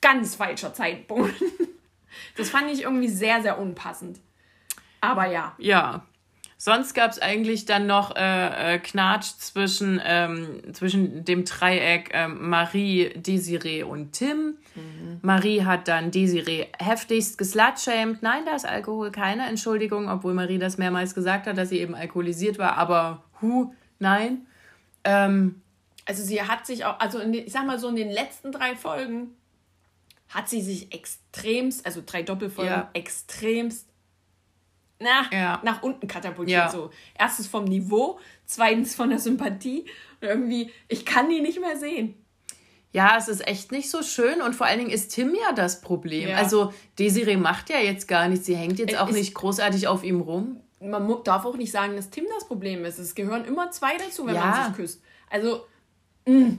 [0.00, 1.34] ganz falscher Zeitpunkt.
[2.36, 4.18] Das fand ich irgendwie sehr, sehr unpassend.
[5.00, 5.54] Aber ja.
[5.58, 6.04] Ja.
[6.62, 12.50] Sonst gab es eigentlich dann noch äh, äh, Knatsch zwischen, ähm, zwischen dem Dreieck ähm,
[12.50, 14.58] Marie, Desiree und Tim.
[15.22, 18.22] Marie hat dann Desiree heftigst geslutshamed.
[18.22, 21.94] Nein, da ist Alkohol keine Entschuldigung, obwohl Marie das mehrmals gesagt hat, dass sie eben
[21.94, 22.76] alkoholisiert war.
[22.76, 24.46] Aber hu, nein.
[25.04, 25.62] Ähm,
[26.04, 28.52] Also sie hat sich auch, also in den, ich sag mal so in den letzten
[28.52, 29.28] drei Folgen
[30.28, 32.90] hat sie sich extremst, also drei Doppelfolgen, Ja.
[32.92, 33.86] extremst
[35.00, 35.60] nach, Ja.
[35.64, 36.58] nach unten katapultiert.
[36.58, 36.68] Ja.
[36.70, 36.90] So.
[37.18, 39.86] Erstens vom Niveau, zweitens von der Sympathie.
[40.20, 42.14] Und irgendwie, ich kann die nicht mehr sehen.
[42.92, 45.80] Ja, es ist echt nicht so schön und vor allen Dingen ist Tim ja das
[45.80, 46.28] Problem.
[46.28, 46.36] Ja.
[46.36, 50.02] Also Desiree macht ja jetzt gar nichts, sie hängt jetzt Es auch nicht großartig auf
[50.02, 50.60] ihm rum.
[50.80, 52.98] Man darf auch nicht sagen, dass Tim das Problem ist.
[52.98, 55.02] Es gehören immer zwei dazu, wenn man sich küsst.
[55.28, 55.66] Also,
[56.26, 56.56] mh.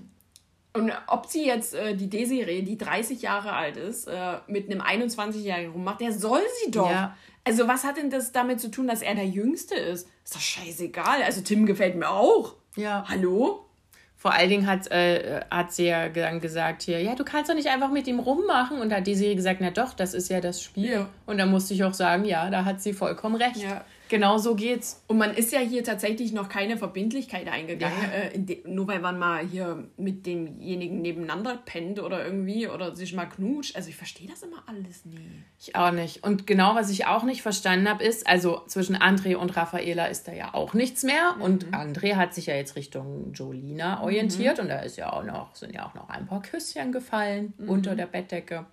[0.73, 4.81] und ob sie jetzt äh, die Desiree, die 30 Jahre alt ist, äh, mit einem
[4.81, 6.89] 21-Jährigen rummacht, der soll sie doch.
[6.89, 7.17] Ja.
[7.43, 10.07] Also, was hat denn das damit zu tun, dass er der Jüngste ist?
[10.23, 11.23] Ist doch scheißegal.
[11.23, 12.55] Also, Tim gefällt mir auch.
[12.75, 13.05] Ja.
[13.07, 13.65] Hallo?
[14.15, 17.55] Vor allen Dingen hat, äh, hat sie ja dann gesagt hier, ja, du kannst doch
[17.55, 18.79] nicht einfach mit ihm rummachen.
[18.79, 20.91] Und hat Desiree gesagt, na doch, das ist ja das Spiel.
[20.91, 21.09] Ja.
[21.25, 23.57] Und da musste ich auch sagen, ja, da hat sie vollkommen recht.
[23.57, 23.83] Ja.
[24.11, 25.01] Genau so geht's.
[25.07, 28.51] Und man ist ja hier tatsächlich noch keine Verbindlichkeit eingegangen, Ja.
[28.51, 33.27] äh, nur weil man mal hier mit demjenigen nebeneinander pennt oder irgendwie oder sich mal
[33.27, 33.73] knutscht.
[33.77, 35.21] Also ich verstehe das immer alles nie.
[35.57, 36.25] Ich auch nicht.
[36.25, 40.27] Und genau, was ich auch nicht verstanden habe, ist, also zwischen André und Raffaela ist
[40.27, 41.37] da ja auch nichts mehr.
[41.39, 44.59] Und André hat sich ja jetzt Richtung Jolina orientiert.
[44.59, 47.95] Und da ist ja auch noch, sind ja auch noch ein paar Küsschen gefallen unter
[47.95, 48.65] der Bettdecke.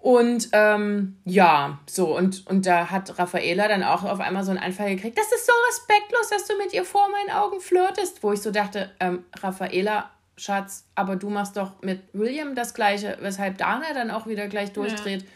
[0.00, 4.58] Und ähm, ja, so, und, und da hat Raffaela dann auch auf einmal so einen
[4.58, 8.32] Anfall gekriegt, das ist so respektlos, dass du mit ihr vor meinen Augen flirtest, wo
[8.32, 13.58] ich so dachte, ähm, Raffaela, Schatz, aber du machst doch mit William das Gleiche, weshalb
[13.58, 15.26] Dana dann auch wieder gleich durchdreht.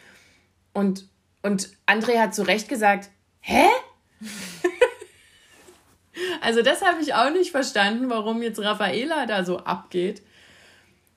[0.72, 1.06] Und,
[1.42, 3.10] und André hat zu Recht gesagt,
[3.40, 3.66] hä?
[6.40, 10.22] also das habe ich auch nicht verstanden, warum jetzt Raffaela da so abgeht.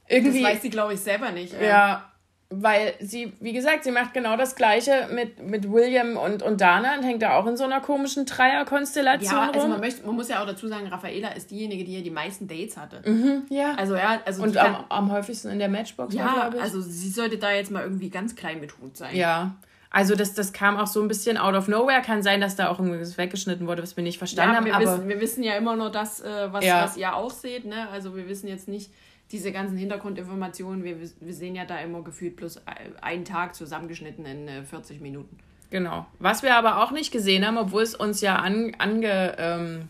[0.09, 1.53] Irgendwie, das weiß sie, glaube ich, selber nicht.
[1.53, 1.61] Ja.
[1.61, 2.11] ja.
[2.49, 6.95] Weil sie, wie gesagt, sie macht genau das Gleiche mit, mit William und, und Dana
[6.97, 10.29] und hängt da auch in so einer komischen Dreierkonstellation ja, also Man, möchte, man muss
[10.29, 13.01] ja auch dazu sagen, Raffaela ist diejenige, die ja die meisten Dates hatte.
[13.09, 13.75] Mhm, ja.
[13.75, 16.61] Also, ja, also und am, kann, am häufigsten in der Matchbox, ja, ich.
[16.61, 19.13] also sie sollte da jetzt mal irgendwie ganz klein mit Hut sein.
[19.13, 19.55] Ja.
[19.89, 22.01] Also das, das kam auch so ein bisschen out of nowhere.
[22.01, 24.83] Kann sein, dass da auch irgendwas weggeschnitten wurde, was wir nicht verstanden ja, wir haben.
[24.83, 26.83] Wissen, wir wissen ja immer nur das, äh, was, ja.
[26.83, 27.65] was ihr auch seht.
[27.65, 27.87] Ne?
[27.91, 28.91] Also wir wissen jetzt nicht
[29.31, 32.61] diese ganzen Hintergrundinformationen, wir, wir sehen ja da immer gefühlt bloß
[33.01, 35.37] einen Tag zusammengeschnitten in 40 äh, Minuten.
[35.69, 36.05] Genau.
[36.19, 39.89] Was wir aber auch nicht gesehen haben, obwohl es uns ja an, ange, ähm,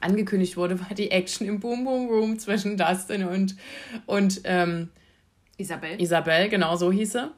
[0.00, 3.56] angekündigt wurde, war die Action im Boom Boom Room zwischen Dustin und,
[4.06, 4.90] und ähm,
[5.56, 6.00] Isabel.
[6.00, 7.30] Isabel, genau so hieß sie.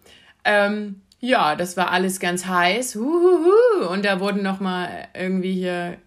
[0.45, 2.97] Ähm, ja, das war alles ganz heiß.
[2.97, 3.89] Huhuhu.
[3.91, 5.99] Und da wurden nochmal irgendwie hier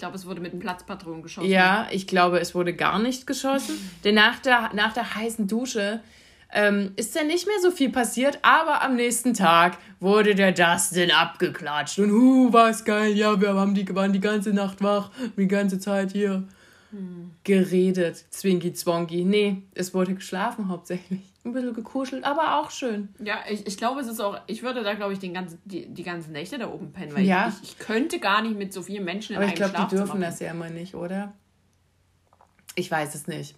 [0.00, 1.48] glaube, es wurde mit einem Platzpatron geschossen.
[1.48, 3.76] Ja, ich glaube, es wurde gar nicht geschossen.
[4.02, 6.00] Denn nach der, nach der heißen Dusche
[6.52, 11.12] ähm, ist ja nicht mehr so viel passiert, aber am nächsten Tag wurde der Dustin
[11.12, 12.00] abgeklatscht.
[12.00, 15.78] Und hu, was geil, ja, wir haben die, waren die ganze Nacht wach, die ganze
[15.78, 16.42] Zeit hier
[16.90, 17.32] hm.
[17.44, 18.24] geredet.
[18.30, 19.24] Zwinky Zwonky.
[19.24, 23.08] Nee, es wurde geschlafen hauptsächlich ein bisschen gekuschelt, aber auch schön.
[23.18, 25.86] Ja, ich, ich glaube, es ist auch, ich würde da, glaube ich, den ganzen, die,
[25.86, 27.48] die ganzen Nächte da oben pennen, weil ja.
[27.48, 29.96] ich, ich könnte gar nicht mit so vielen Menschen in aber einem ich glaube, die
[29.96, 31.32] dürfen das ja immer nicht, oder?
[32.74, 33.56] Ich weiß es nicht.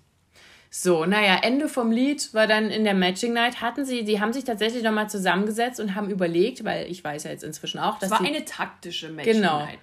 [0.75, 4.33] So, naja, Ende vom Lied war dann in der Matching Night, hatten sie, die haben
[4.33, 8.11] sich tatsächlich nochmal zusammengesetzt und haben überlegt, weil ich weiß ja jetzt inzwischen auch, dass.
[8.11, 9.81] Es war die, eine taktische Matching genau, Night.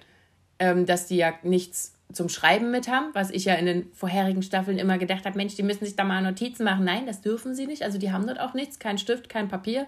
[0.58, 4.42] Ähm, dass die ja nichts zum Schreiben mit haben, was ich ja in den vorherigen
[4.42, 6.84] Staffeln immer gedacht habe, Mensch, die müssen sich da mal Notizen machen.
[6.84, 7.82] Nein, das dürfen sie nicht.
[7.82, 9.86] Also die haben dort auch nichts, kein Stift, kein Papier.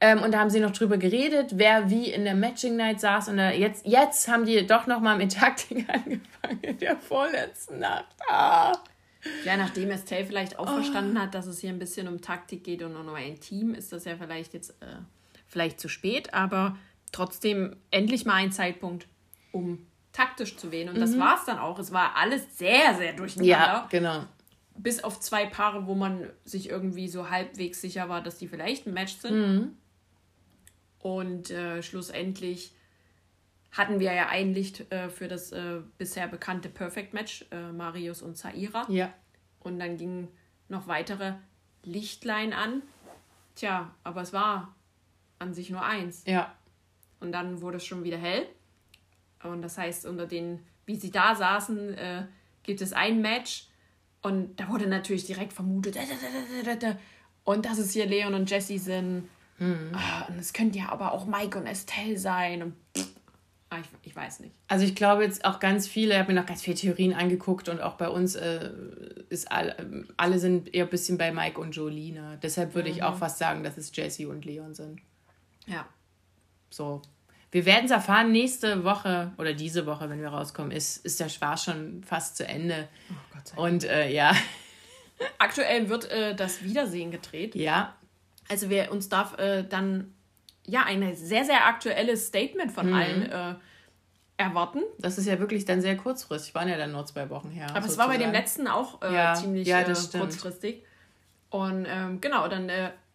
[0.00, 3.28] Ähm, und da haben sie noch drüber geredet, wer wie in der Matching Night saß.
[3.28, 8.06] Und jetzt, jetzt haben die doch noch mal mit Taktik angefangen in der vorletzten Nacht.
[8.28, 8.72] Ah.
[9.44, 10.74] Ja, nachdem Estelle vielleicht auch oh.
[10.74, 13.92] verstanden hat, dass es hier ein bisschen um Taktik geht und um ein Team, ist
[13.92, 14.96] das ja vielleicht jetzt äh,
[15.46, 16.76] vielleicht zu spät, aber
[17.12, 19.06] trotzdem endlich mal ein Zeitpunkt,
[19.52, 20.88] um taktisch zu wählen.
[20.88, 21.00] Und mhm.
[21.00, 21.78] das war es dann auch.
[21.78, 23.50] Es war alles sehr, sehr durcheinander.
[23.50, 24.24] Ja, genau.
[24.76, 28.86] Bis auf zwei Paare, wo man sich irgendwie so halbwegs sicher war, dass die vielleicht
[28.86, 29.36] ein Match sind.
[29.36, 29.76] Mhm.
[31.00, 32.74] Und äh, schlussendlich
[33.72, 38.22] hatten wir ja ein Licht äh, für das äh, bisher bekannte Perfect Match, äh, Marius
[38.22, 38.86] und Zaira.
[38.88, 39.12] Ja.
[39.60, 40.28] Und dann gingen
[40.68, 41.34] noch weitere
[41.82, 42.82] Lichtlein an.
[43.56, 44.74] Tja, aber es war
[45.38, 46.24] an sich nur eins.
[46.26, 46.54] Ja.
[47.20, 48.46] Und dann wurde es schon wieder hell.
[49.44, 52.26] Und das heißt, unter den, wie sie da saßen, äh,
[52.62, 53.68] gibt es ein Match.
[54.22, 55.96] Und da wurde natürlich direkt vermutet,
[57.44, 59.28] und dass es hier Leon und Jesse sind.
[59.58, 59.92] Mhm.
[60.28, 62.62] Und es könnte ja aber auch Mike und Estelle sein.
[62.62, 62.74] Und
[63.68, 64.54] ah, ich, ich weiß nicht.
[64.66, 67.68] Also ich glaube jetzt auch ganz viele, ich habe mir noch ganz viele Theorien angeguckt
[67.68, 68.70] und auch bei uns äh,
[69.28, 72.36] ist all, alle sind eher ein bisschen bei Mike und Jolina.
[72.36, 72.96] Deshalb würde mhm.
[72.96, 75.00] ich auch fast sagen, dass es Jesse und Leon sind.
[75.66, 75.86] Ja.
[76.70, 77.02] So,
[77.54, 81.28] wir werden es erfahren, nächste Woche oder diese Woche, wenn wir rauskommen, ist, ist der
[81.28, 82.88] Spaß schon fast zu Ende.
[83.08, 83.68] Oh Gott sei Dank.
[83.68, 84.34] Und äh, ja.
[85.38, 87.54] Aktuell wird äh, das Wiedersehen gedreht.
[87.54, 87.94] Ja.
[88.48, 90.12] Also wir uns darf äh, dann
[90.66, 92.92] ja ein sehr, sehr aktuelles Statement von mhm.
[92.92, 93.54] allen äh,
[94.36, 94.80] erwarten.
[94.98, 96.56] Das ist ja wirklich dann sehr kurzfristig.
[96.56, 97.68] Waren ja dann nur zwei Wochen her.
[97.72, 99.34] Aber es war bei dem letzten auch äh, ja.
[99.34, 100.82] ziemlich ja, äh, kurzfristig.
[101.50, 102.68] Und ähm, genau, dann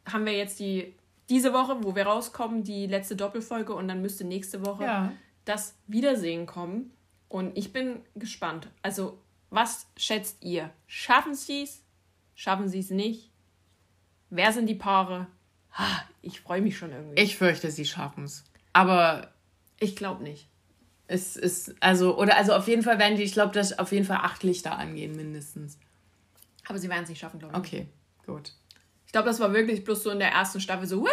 [0.06, 0.96] haben wir jetzt die
[1.30, 5.12] diese Woche, wo wir rauskommen, die letzte Doppelfolge und dann müsste nächste Woche ja.
[5.46, 6.92] das Wiedersehen kommen.
[7.28, 8.68] Und ich bin gespannt.
[8.82, 10.72] Also, was schätzt ihr?
[10.88, 11.84] Schaffen sie es?
[12.34, 13.32] Schaffen sie es nicht?
[14.30, 15.28] Wer sind die Paare?
[16.22, 17.22] Ich freue mich schon irgendwie.
[17.22, 18.44] Ich fürchte, sie schaffen es.
[18.74, 19.32] Aber.
[19.80, 20.48] Ich glaube nicht.
[21.08, 24.06] Es ist, also, oder also auf jeden Fall werden die, ich glaube, dass auf jeden
[24.06, 25.80] Fall acht Lichter angehen, mindestens.
[26.68, 27.60] Aber sie werden es nicht schaffen, glaube ich.
[27.60, 27.88] Okay,
[28.28, 28.54] gut.
[29.10, 31.12] Ich glaube, das war wirklich bloß so in der ersten Staffel so, hey,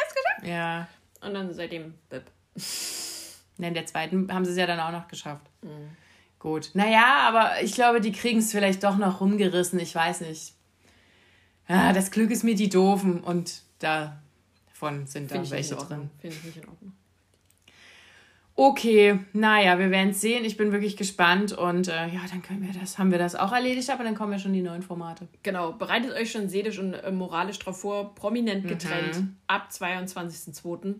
[0.00, 0.46] das geschafft.
[0.48, 0.88] Ja.
[1.20, 2.22] Und dann seitdem, bip.
[3.58, 5.44] In der zweiten haben sie es ja dann auch noch geschafft.
[5.60, 5.90] Mhm.
[6.38, 6.70] Gut.
[6.72, 9.78] Naja, aber ich glaube, die kriegen es vielleicht doch noch rumgerissen.
[9.80, 10.54] Ich weiß nicht.
[11.68, 16.10] Ja, das Glück ist mir die Doofen und davon sind da welche drin.
[16.18, 16.92] Finde ich nicht in Ordnung.
[18.58, 20.46] Okay, naja, wir werden es sehen.
[20.46, 23.52] Ich bin wirklich gespannt und äh, ja, dann können wir das, haben wir das auch
[23.52, 25.28] erledigt, aber dann kommen ja schon die neuen Formate.
[25.42, 28.68] Genau, bereitet euch schon seelisch und äh, moralisch darauf vor, prominent mhm.
[28.68, 29.36] getrennt mhm.
[29.46, 30.94] ab 22.02.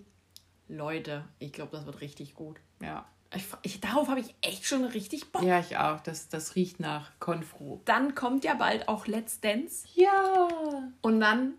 [0.68, 2.58] Leute, ich glaube, das wird richtig gut.
[2.82, 3.06] Ja.
[3.34, 5.42] Ich, ich, darauf habe ich echt schon richtig Bock.
[5.42, 6.00] Ja, ich auch.
[6.00, 7.80] Das, das riecht nach Konfro.
[7.86, 9.86] Dann kommt ja bald auch Let's Dance.
[9.94, 10.48] Ja.
[11.00, 11.54] Und dann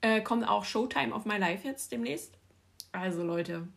[0.00, 2.36] äh, kommt auch Showtime auf My Life jetzt demnächst.
[2.92, 3.68] Also Leute,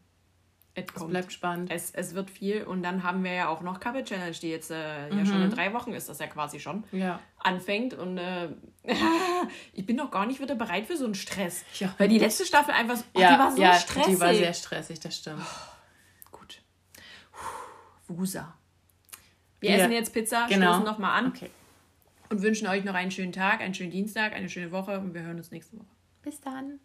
[0.73, 1.69] Es bleibt spannend.
[1.69, 4.71] Es, es wird viel und dann haben wir ja auch noch Couple Challenge, die jetzt
[4.71, 5.25] äh, ja Mhm.
[5.25, 7.19] schon in drei Wochen ist das ja quasi schon Ja.
[7.39, 8.49] anfängt und äh,
[9.73, 11.65] ich bin noch gar nicht wieder bereit für so einen Stress.
[11.79, 11.93] Ja.
[11.97, 14.13] Weil die letzte Staffel einfach so, oh, ja, die war so ja, stressig.
[14.15, 15.41] die war sehr stressig, das stimmt.
[16.31, 16.61] Gut.
[18.07, 18.53] Puh, Wusa.
[19.59, 19.77] Wir Ja.
[19.77, 20.67] essen jetzt Pizza, Genau.
[20.71, 21.49] stoßen nochmal an Okay.
[22.29, 25.21] und wünschen euch noch einen schönen Tag, einen schönen Dienstag, eine schöne Woche und wir
[25.23, 25.85] hören uns nächste Woche.
[26.23, 26.79] Bis dann.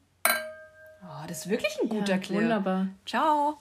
[1.03, 2.37] Oh, das ist wirklich ein guter Ja, Clip.
[2.41, 2.89] wunderbar.
[3.07, 3.61] Ciao.